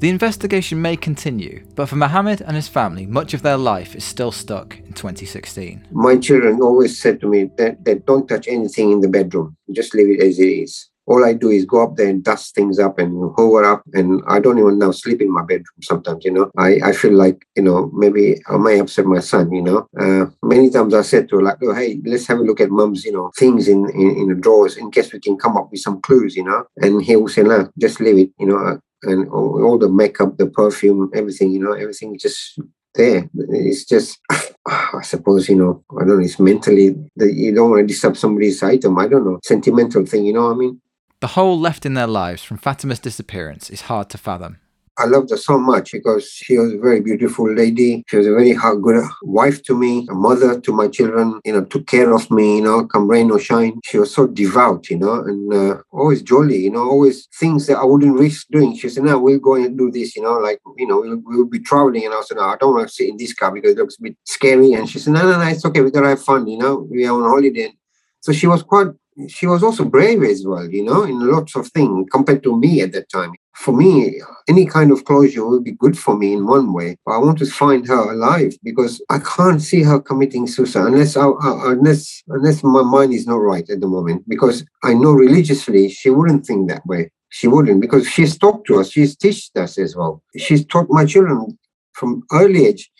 The 0.00 0.08
investigation 0.08 0.80
may 0.80 0.96
continue, 0.96 1.66
but 1.74 1.86
for 1.86 1.96
Mohammed 1.96 2.40
and 2.42 2.54
his 2.54 2.68
family, 2.68 3.04
much 3.04 3.34
of 3.34 3.42
their 3.42 3.56
life 3.56 3.96
is 3.96 4.04
still 4.04 4.30
stuck 4.30 4.78
in 4.78 4.92
2016. 4.92 5.88
My 5.90 6.16
children 6.16 6.62
always 6.62 7.00
said 7.00 7.20
to 7.20 7.26
me 7.26 7.50
that, 7.56 7.84
that 7.84 8.06
don't 8.06 8.28
touch 8.28 8.46
anything 8.46 8.92
in 8.92 9.00
the 9.00 9.08
bedroom, 9.08 9.56
just 9.72 9.94
leave 9.94 10.10
it 10.10 10.22
as 10.22 10.38
it 10.38 10.44
is 10.46 10.88
all 11.08 11.24
I 11.24 11.32
do 11.32 11.48
is 11.48 11.64
go 11.64 11.82
up 11.82 11.96
there 11.96 12.08
and 12.08 12.22
dust 12.22 12.54
things 12.54 12.78
up 12.78 12.98
and 12.98 13.32
hover 13.36 13.64
up. 13.64 13.82
And 13.94 14.22
I 14.28 14.40
don't 14.40 14.58
even 14.58 14.78
now 14.78 14.90
sleep 14.90 15.22
in 15.22 15.32
my 15.32 15.42
bedroom 15.42 15.80
sometimes, 15.82 16.24
you 16.24 16.30
know. 16.30 16.50
I, 16.58 16.78
I 16.84 16.92
feel 16.92 17.14
like, 17.14 17.46
you 17.56 17.62
know, 17.62 17.90
maybe 17.94 18.40
I 18.46 18.58
may 18.58 18.78
upset 18.78 19.06
my 19.06 19.20
son, 19.20 19.50
you 19.50 19.62
know. 19.62 19.88
Uh, 19.98 20.26
many 20.42 20.68
times 20.68 20.92
I 20.92 21.02
said 21.02 21.28
to 21.28 21.36
her, 21.36 21.42
like, 21.42 21.56
oh, 21.62 21.74
hey, 21.74 22.00
let's 22.04 22.26
have 22.26 22.38
a 22.38 22.42
look 22.42 22.60
at 22.60 22.70
mum's, 22.70 23.04
you 23.04 23.12
know, 23.12 23.30
things 23.38 23.68
in, 23.68 23.88
in, 23.90 24.16
in 24.18 24.28
the 24.28 24.34
drawers 24.34 24.76
in 24.76 24.90
case 24.90 25.12
we 25.12 25.20
can 25.20 25.38
come 25.38 25.56
up 25.56 25.70
with 25.70 25.80
some 25.80 26.00
clues, 26.02 26.36
you 26.36 26.44
know. 26.44 26.64
And 26.76 27.02
he 27.02 27.16
will 27.16 27.28
say, 27.28 27.42
no, 27.42 27.70
just 27.78 28.00
leave 28.00 28.18
it, 28.18 28.30
you 28.38 28.46
know. 28.46 28.78
And 29.02 29.28
all, 29.30 29.64
all 29.64 29.78
the 29.78 29.88
makeup, 29.88 30.36
the 30.38 30.46
perfume, 30.46 31.10
everything, 31.14 31.52
you 31.52 31.60
know, 31.60 31.72
everything 31.72 32.18
just 32.18 32.58
there. 32.94 33.28
It's 33.34 33.84
just, 33.84 34.18
I 34.66 35.02
suppose, 35.02 35.48
you 35.48 35.56
know, 35.56 35.84
I 35.92 36.04
don't 36.04 36.18
know, 36.18 36.24
it's 36.24 36.38
mentally, 36.38 36.96
that 37.16 37.32
you 37.32 37.54
don't 37.54 37.70
want 37.70 37.82
to 37.82 37.86
disturb 37.86 38.16
somebody's 38.16 38.62
item. 38.62 38.98
I 38.98 39.06
don't 39.06 39.24
know, 39.24 39.38
sentimental 39.44 40.04
thing, 40.04 40.26
you 40.26 40.32
know 40.32 40.46
what 40.46 40.54
I 40.54 40.58
mean? 40.58 40.80
The 41.20 41.28
hole 41.28 41.58
left 41.58 41.84
in 41.86 41.94
their 41.94 42.06
lives 42.06 42.42
from 42.42 42.58
Fatima's 42.58 43.00
disappearance 43.00 43.70
is 43.70 43.82
hard 43.82 44.08
to 44.10 44.18
fathom. 44.18 44.58
I 44.98 45.04
loved 45.06 45.30
her 45.30 45.36
so 45.36 45.58
much 45.58 45.92
because 45.92 46.28
she 46.28 46.58
was 46.58 46.72
a 46.72 46.78
very 46.78 47.00
beautiful 47.00 47.52
lady. 47.52 48.02
She 48.08 48.16
was 48.16 48.26
a 48.26 48.32
very 48.32 48.54
good 48.82 49.04
wife 49.22 49.62
to 49.64 49.78
me, 49.78 50.06
a 50.10 50.14
mother 50.14 50.60
to 50.60 50.72
my 50.72 50.88
children, 50.88 51.40
you 51.44 51.52
know, 51.52 51.64
took 51.64 51.86
care 51.86 52.12
of 52.12 52.28
me, 52.30 52.56
you 52.56 52.62
know, 52.62 52.84
come 52.84 53.08
rain 53.08 53.30
or 53.30 53.38
shine. 53.38 53.78
She 53.84 53.98
was 53.98 54.12
so 54.12 54.26
devout, 54.26 54.90
you 54.90 54.98
know, 54.98 55.14
and 55.22 55.54
uh, 55.54 55.82
always 55.92 56.22
jolly, 56.22 56.56
you 56.56 56.70
know, 56.70 56.82
always 56.82 57.28
things 57.38 57.66
that 57.68 57.78
I 57.78 57.84
wouldn't 57.84 58.18
risk 58.18 58.48
doing. 58.50 58.76
She 58.76 58.88
said, 58.88 59.04
no, 59.04 59.18
we'll 59.20 59.38
go 59.38 59.54
and 59.54 59.78
do 59.78 59.90
this, 59.90 60.16
you 60.16 60.22
know, 60.22 60.34
like, 60.38 60.60
you 60.76 60.86
know, 60.86 61.00
we'll, 61.00 61.22
we'll 61.24 61.46
be 61.46 61.60
traveling. 61.60 62.04
And 62.04 62.14
I 62.14 62.20
said, 62.22 62.38
no, 62.38 62.44
I 62.44 62.56
don't 62.56 62.74
want 62.74 62.88
to 62.88 62.94
sit 62.94 63.08
in 63.08 63.16
this 63.16 63.34
car 63.34 63.52
because 63.52 63.72
it 63.72 63.78
looks 63.78 63.98
a 63.98 64.02
bit 64.02 64.16
scary. 64.24 64.72
And 64.72 64.88
she 64.88 64.98
said, 64.98 65.12
no, 65.12 65.22
no, 65.22 65.38
no, 65.38 65.46
it's 65.46 65.64
okay. 65.64 65.80
We 65.80 65.92
got 65.92 66.00
to 66.00 66.08
have 66.08 66.22
fun, 66.22 66.48
you 66.48 66.58
know, 66.58 66.88
we 66.90 67.06
are 67.06 67.14
on 67.14 67.28
holiday. 67.28 67.72
So 68.20 68.32
she 68.32 68.48
was 68.48 68.64
quite 68.64 68.88
she 69.26 69.46
was 69.46 69.62
also 69.62 69.84
brave 69.84 70.22
as 70.22 70.46
well, 70.46 70.70
you 70.70 70.84
know, 70.84 71.02
in 71.02 71.18
lots 71.18 71.56
of 71.56 71.68
things 71.68 72.06
compared 72.12 72.42
to 72.44 72.58
me 72.58 72.82
at 72.82 72.92
that 72.92 73.10
time. 73.10 73.32
For 73.56 73.76
me, 73.76 74.20
any 74.48 74.66
kind 74.66 74.92
of 74.92 75.04
closure 75.04 75.44
would 75.44 75.64
be 75.64 75.72
good 75.72 75.98
for 75.98 76.16
me 76.16 76.32
in 76.34 76.46
one 76.46 76.72
way. 76.72 76.96
I 77.08 77.18
want 77.18 77.38
to 77.38 77.46
find 77.46 77.86
her 77.88 78.12
alive 78.12 78.54
because 78.62 79.02
I 79.10 79.18
can't 79.18 79.60
see 79.60 79.82
her 79.82 80.00
committing 80.00 80.46
suicide 80.46 80.86
unless 80.86 81.16
I, 81.16 81.24
uh, 81.24 81.70
unless 81.70 82.22
unless 82.28 82.62
my 82.62 82.82
mind 82.82 83.12
is 83.12 83.26
not 83.26 83.36
right 83.36 83.68
at 83.68 83.80
the 83.80 83.88
moment. 83.88 84.28
Because 84.28 84.64
I 84.84 84.94
know 84.94 85.12
religiously 85.12 85.88
she 85.88 86.10
wouldn't 86.10 86.46
think 86.46 86.68
that 86.68 86.86
way. 86.86 87.10
She 87.30 87.48
wouldn't 87.48 87.80
because 87.80 88.08
she's 88.08 88.38
talked 88.38 88.68
to 88.68 88.78
us. 88.78 88.92
She's 88.92 89.16
taught 89.16 89.62
us 89.64 89.78
as 89.78 89.96
well. 89.96 90.22
She's 90.36 90.64
taught 90.64 90.86
my 90.88 91.04
children 91.04 91.58
from 91.94 92.22
early 92.32 92.66
age 92.66 92.90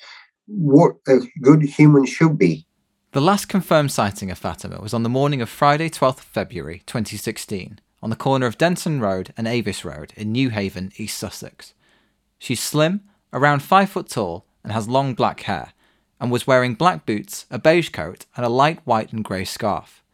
what 0.48 0.96
a 1.06 1.18
good 1.42 1.62
human 1.62 2.06
should 2.06 2.38
be 2.38 2.66
the 3.12 3.20
last 3.22 3.46
confirmed 3.46 3.90
sighting 3.90 4.30
of 4.30 4.36
Fatima 4.36 4.80
was 4.82 4.92
on 4.92 5.02
the 5.02 5.08
morning 5.08 5.40
of 5.40 5.48
Friday, 5.48 5.88
12th 5.88 6.20
February 6.20 6.82
2016, 6.84 7.80
on 8.02 8.10
the 8.10 8.16
corner 8.16 8.44
of 8.44 8.58
Denton 8.58 9.00
Road 9.00 9.32
and 9.34 9.48
Avis 9.48 9.82
Road 9.82 10.12
in 10.14 10.32
Newhaven, 10.32 10.92
East 11.00 11.16
Sussex. 11.16 11.72
She's 12.38 12.60
slim, 12.60 13.00
around 13.32 13.60
5 13.60 13.88
foot 13.88 14.10
tall, 14.10 14.44
and 14.62 14.72
has 14.72 14.88
long 14.88 15.14
black 15.14 15.40
hair, 15.40 15.72
and 16.20 16.30
was 16.30 16.46
wearing 16.46 16.74
black 16.74 17.06
boots, 17.06 17.46
a 17.50 17.58
beige 17.58 17.88
coat, 17.88 18.26
and 18.36 18.44
a 18.44 18.50
light 18.50 18.80
white 18.84 19.10
and 19.10 19.24
grey 19.24 19.44
scarf. 19.44 20.04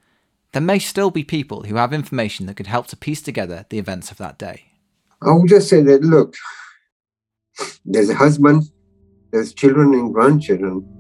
There 0.52 0.62
may 0.62 0.78
still 0.78 1.10
be 1.10 1.24
people 1.24 1.64
who 1.64 1.74
have 1.74 1.92
information 1.92 2.46
that 2.46 2.54
could 2.54 2.68
help 2.68 2.86
to 2.88 2.96
piece 2.96 3.20
together 3.20 3.66
the 3.70 3.78
events 3.80 4.12
of 4.12 4.18
that 4.18 4.38
day. 4.38 4.66
I 5.20 5.32
will 5.32 5.46
just 5.46 5.68
say 5.68 5.82
that 5.82 6.02
look, 6.02 6.36
there's 7.84 8.10
a 8.10 8.14
husband, 8.14 8.62
there's 9.32 9.52
children 9.52 9.94
and 9.94 10.14
grandchildren 10.14 10.93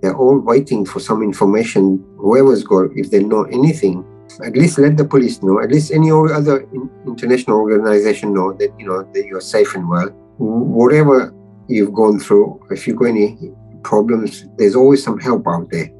they're 0.00 0.16
all 0.16 0.38
waiting 0.38 0.84
for 0.84 1.00
some 1.00 1.22
information. 1.22 2.04
Whoever's 2.18 2.64
got, 2.64 2.90
if 2.94 3.10
they 3.10 3.22
know 3.22 3.44
anything, 3.44 4.04
at 4.44 4.56
least 4.56 4.78
let 4.78 4.96
the 4.96 5.04
police 5.04 5.42
know. 5.42 5.60
At 5.60 5.70
least 5.70 5.92
any 5.92 6.10
other 6.10 6.66
international 7.06 7.58
organization 7.58 8.34
know 8.34 8.52
that 8.54 8.72
you 8.78 8.86
know 8.86 9.02
that 9.14 9.26
you're 9.26 9.40
safe 9.40 9.74
and 9.74 9.88
well. 9.88 10.08
Whatever 10.38 11.32
you've 11.68 11.94
gone 11.94 12.18
through, 12.18 12.60
if 12.70 12.86
you've 12.86 12.98
got 12.98 13.06
any 13.06 13.52
problems, 13.82 14.46
there's 14.58 14.76
always 14.76 15.02
some 15.02 15.18
help 15.18 15.46
out 15.48 15.70
there. 15.70 15.90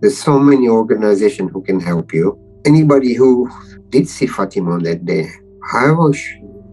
There's 0.00 0.18
so 0.18 0.38
many 0.38 0.68
organizations 0.68 1.50
who 1.52 1.62
can 1.62 1.80
help 1.80 2.12
you. 2.12 2.38
Anybody 2.64 3.14
who 3.14 3.48
did 3.88 4.08
see 4.08 4.26
Fatima 4.26 4.72
on 4.72 4.82
that 4.82 5.04
day, 5.04 5.26
however 5.70 6.12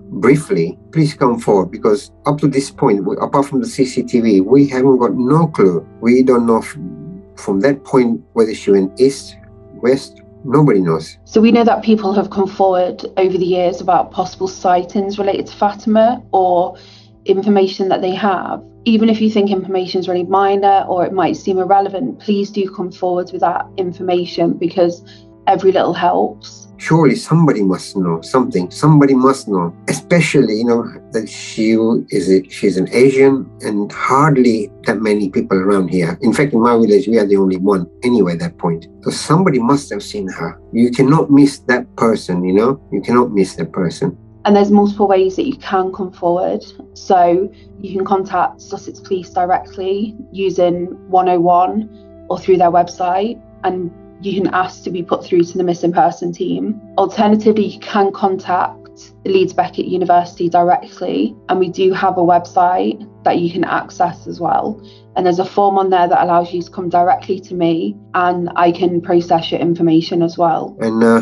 briefly, 0.10 0.78
please 0.91 1.13
come 1.13 1.39
forward 1.39 1.72
because 1.72 2.12
up 2.26 2.39
to 2.39 2.48
this 2.48 2.72
point, 2.72 3.06
apart 3.22 3.46
from 3.46 3.62
the 3.62 3.67
CCTV, 3.67 4.43
we 4.43 4.67
haven't 4.67 4.98
got 4.98 5.13
no 5.13 5.48
clue. 5.48 5.88
We 6.02 6.24
don't 6.24 6.46
know 6.46 6.62
from 6.62 7.60
that 7.62 7.84
point 7.84 8.22
whether 8.34 8.54
she 8.54 8.72
went 8.72 9.00
east, 9.00 9.38
west, 9.76 10.22
nobody 10.43 10.80
knows. 10.82 11.17
So 11.26 11.41
we 11.41 11.52
know 11.52 11.63
that 11.63 11.84
people 11.84 12.13
have 12.13 12.30
come 12.30 12.48
forward 12.48 13.06
over 13.17 13.38
the 13.38 13.46
years 13.46 13.82
about 13.82 14.12
possible 14.12 14.48
sightings 14.48 15.20
related 15.20 15.48
to 15.48 15.54
Fatima 15.54 16.24
or 16.32 16.78
information 17.26 17.89
that 17.89 18.02
they 18.02 18.15
have. 18.15 18.63
Even 18.86 19.10
if 19.10 19.20
you 19.20 19.30
think 19.30 19.52
information 19.52 20.00
is 20.00 20.08
really 20.08 20.24
minor 20.24 20.86
or 20.88 21.06
it 21.06 21.12
might 21.12 21.36
seem 21.36 21.58
irrelevant, 21.58 22.20
please 22.20 22.50
do 22.50 22.70
come 22.74 22.91
forward 22.91 23.32
with 23.34 23.41
that 23.41 23.65
information 23.76 24.54
because 24.54 25.04
every 25.47 25.71
little 25.71 25.93
helps. 25.93 26.67
Surely 26.77 27.15
somebody 27.15 27.63
must 27.63 27.97
know 27.97 28.21
something. 28.21 28.69
Somebody 28.69 29.15
must 29.15 29.47
know 29.47 29.73
especially 29.88 30.55
you 30.55 30.65
know 30.65 30.83
that 31.12 31.27
she 31.27 31.71
is 32.10 32.29
a, 32.29 32.47
she's 32.49 32.77
an 32.77 32.88
asian 32.91 33.49
and 33.62 33.91
hardly 33.91 34.71
that 34.86 35.01
many 35.01 35.29
people 35.29 35.57
around 35.57 35.89
here. 35.89 36.17
In 36.21 36.33
fact 36.33 36.53
in 36.53 36.62
my 36.62 36.75
village 36.75 37.07
we 37.07 37.17
are 37.17 37.25
the 37.25 37.38
only 37.38 37.57
one 37.57 37.89
anyway 38.03 38.33
at 38.33 38.39
that 38.39 38.57
point. 38.57 38.88
So 39.03 39.12
somebody 39.12 39.60
must 39.60 39.91
have 39.91 40.03
seen 40.03 40.27
her. 40.27 40.60
You 40.71 40.91
cannot 40.91 41.31
miss 41.31 41.60
that 41.71 41.83
person 41.95 42.43
you 42.43 42.53
know? 42.53 42.81
You 42.91 43.01
cannot 43.01 43.31
miss 43.31 43.55
that 43.55 43.71
person. 43.71 44.17
And 44.45 44.55
there's 44.55 44.71
multiple 44.71 45.07
ways 45.07 45.36
that 45.36 45.45
you 45.45 45.57
can 45.57 45.91
come 45.91 46.12
forward. 46.12 46.63
So 46.93 47.51
you 47.79 47.95
can 47.95 48.05
contact 48.05 48.62
sussex 48.62 48.99
police 48.99 49.29
directly 49.29 50.15
using 50.31 50.86
101 51.10 52.25
or 52.29 52.39
through 52.39 52.57
their 52.57 52.71
website 52.71 53.41
and 53.63 53.91
you 54.21 54.41
can 54.41 54.53
ask 54.53 54.84
to 54.84 54.89
be 54.89 55.03
put 55.03 55.23
through 55.23 55.43
to 55.43 55.58
the 55.58 55.63
missing 55.63 55.93
person 55.93 56.32
team. 56.34 56.82
Alternatively, 56.97 57.65
you 57.65 57.80
can 57.80 58.12
contact 58.12 58.88
contact 58.97 59.13
Leeds 59.25 59.53
Beckett 59.53 59.86
University 59.86 60.49
directly, 60.49 61.36
and 61.49 61.60
we 61.60 61.69
do 61.69 61.93
have 61.93 62.17
a 62.17 62.21
website 62.21 63.08
that 63.23 63.39
you 63.39 63.51
can 63.51 63.63
access 63.63 64.27
as 64.27 64.39
well. 64.39 64.82
And 65.15 65.25
there's 65.25 65.39
a 65.39 65.45
form 65.45 65.77
on 65.77 65.89
there 65.89 66.08
that 66.08 66.23
allows 66.23 66.53
you 66.53 66.62
to 66.62 66.71
come 66.71 66.89
directly 66.89 67.39
to 67.41 67.53
me, 67.53 67.95
and 68.13 68.49
I 68.56 68.71
can 68.71 69.01
process 69.01 69.51
your 69.51 69.60
information 69.60 70.21
as 70.21 70.38
well. 70.38 70.75
And 70.80 71.03
uh, 71.03 71.21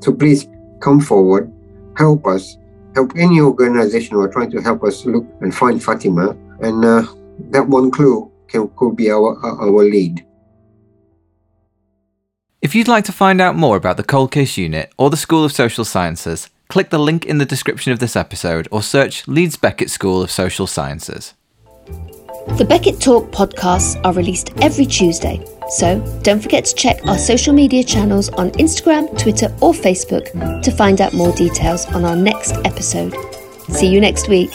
so 0.00 0.12
please 0.12 0.48
come 0.80 1.00
forward, 1.00 1.52
help 1.96 2.26
us, 2.26 2.58
help 2.94 3.12
any 3.16 3.40
organization 3.40 4.16
who 4.16 4.22
are 4.22 4.32
trying 4.32 4.50
to 4.50 4.60
help 4.60 4.82
us 4.84 5.04
look 5.06 5.24
and 5.40 5.54
find 5.54 5.82
Fatima. 5.82 6.36
And 6.60 6.84
uh, 6.84 7.06
that 7.50 7.68
one 7.68 7.90
clue 7.90 8.30
can, 8.48 8.68
could 8.76 8.96
be 8.96 9.10
our, 9.10 9.36
our 9.44 9.84
lead. 9.84 10.25
If 12.62 12.74
you'd 12.74 12.88
like 12.88 13.04
to 13.04 13.12
find 13.12 13.40
out 13.40 13.54
more 13.54 13.76
about 13.76 13.98
the 13.98 14.02
Cold 14.02 14.32
Case 14.32 14.56
Unit 14.56 14.90
or 14.96 15.10
the 15.10 15.16
School 15.16 15.44
of 15.44 15.52
Social 15.52 15.84
Sciences, 15.84 16.48
click 16.68 16.88
the 16.88 16.98
link 16.98 17.26
in 17.26 17.36
the 17.36 17.44
description 17.44 17.92
of 17.92 17.98
this 17.98 18.16
episode 18.16 18.66
or 18.70 18.82
search 18.82 19.28
Leeds 19.28 19.56
Beckett 19.56 19.90
School 19.90 20.22
of 20.22 20.30
Social 20.30 20.66
Sciences. 20.66 21.34
The 22.56 22.64
Beckett 22.66 22.98
Talk 22.98 23.30
podcasts 23.30 24.00
are 24.04 24.14
released 24.14 24.52
every 24.62 24.86
Tuesday, 24.86 25.44
so 25.68 26.00
don't 26.22 26.40
forget 26.40 26.64
to 26.64 26.74
check 26.74 27.04
our 27.06 27.18
social 27.18 27.52
media 27.52 27.84
channels 27.84 28.30
on 28.30 28.50
Instagram, 28.52 29.18
Twitter, 29.18 29.54
or 29.60 29.72
Facebook 29.74 30.62
to 30.62 30.70
find 30.70 31.00
out 31.02 31.12
more 31.12 31.32
details 31.32 31.84
on 31.86 32.04
our 32.04 32.16
next 32.16 32.52
episode. 32.64 33.14
See 33.68 33.88
you 33.88 34.00
next 34.00 34.28
week. 34.28 34.50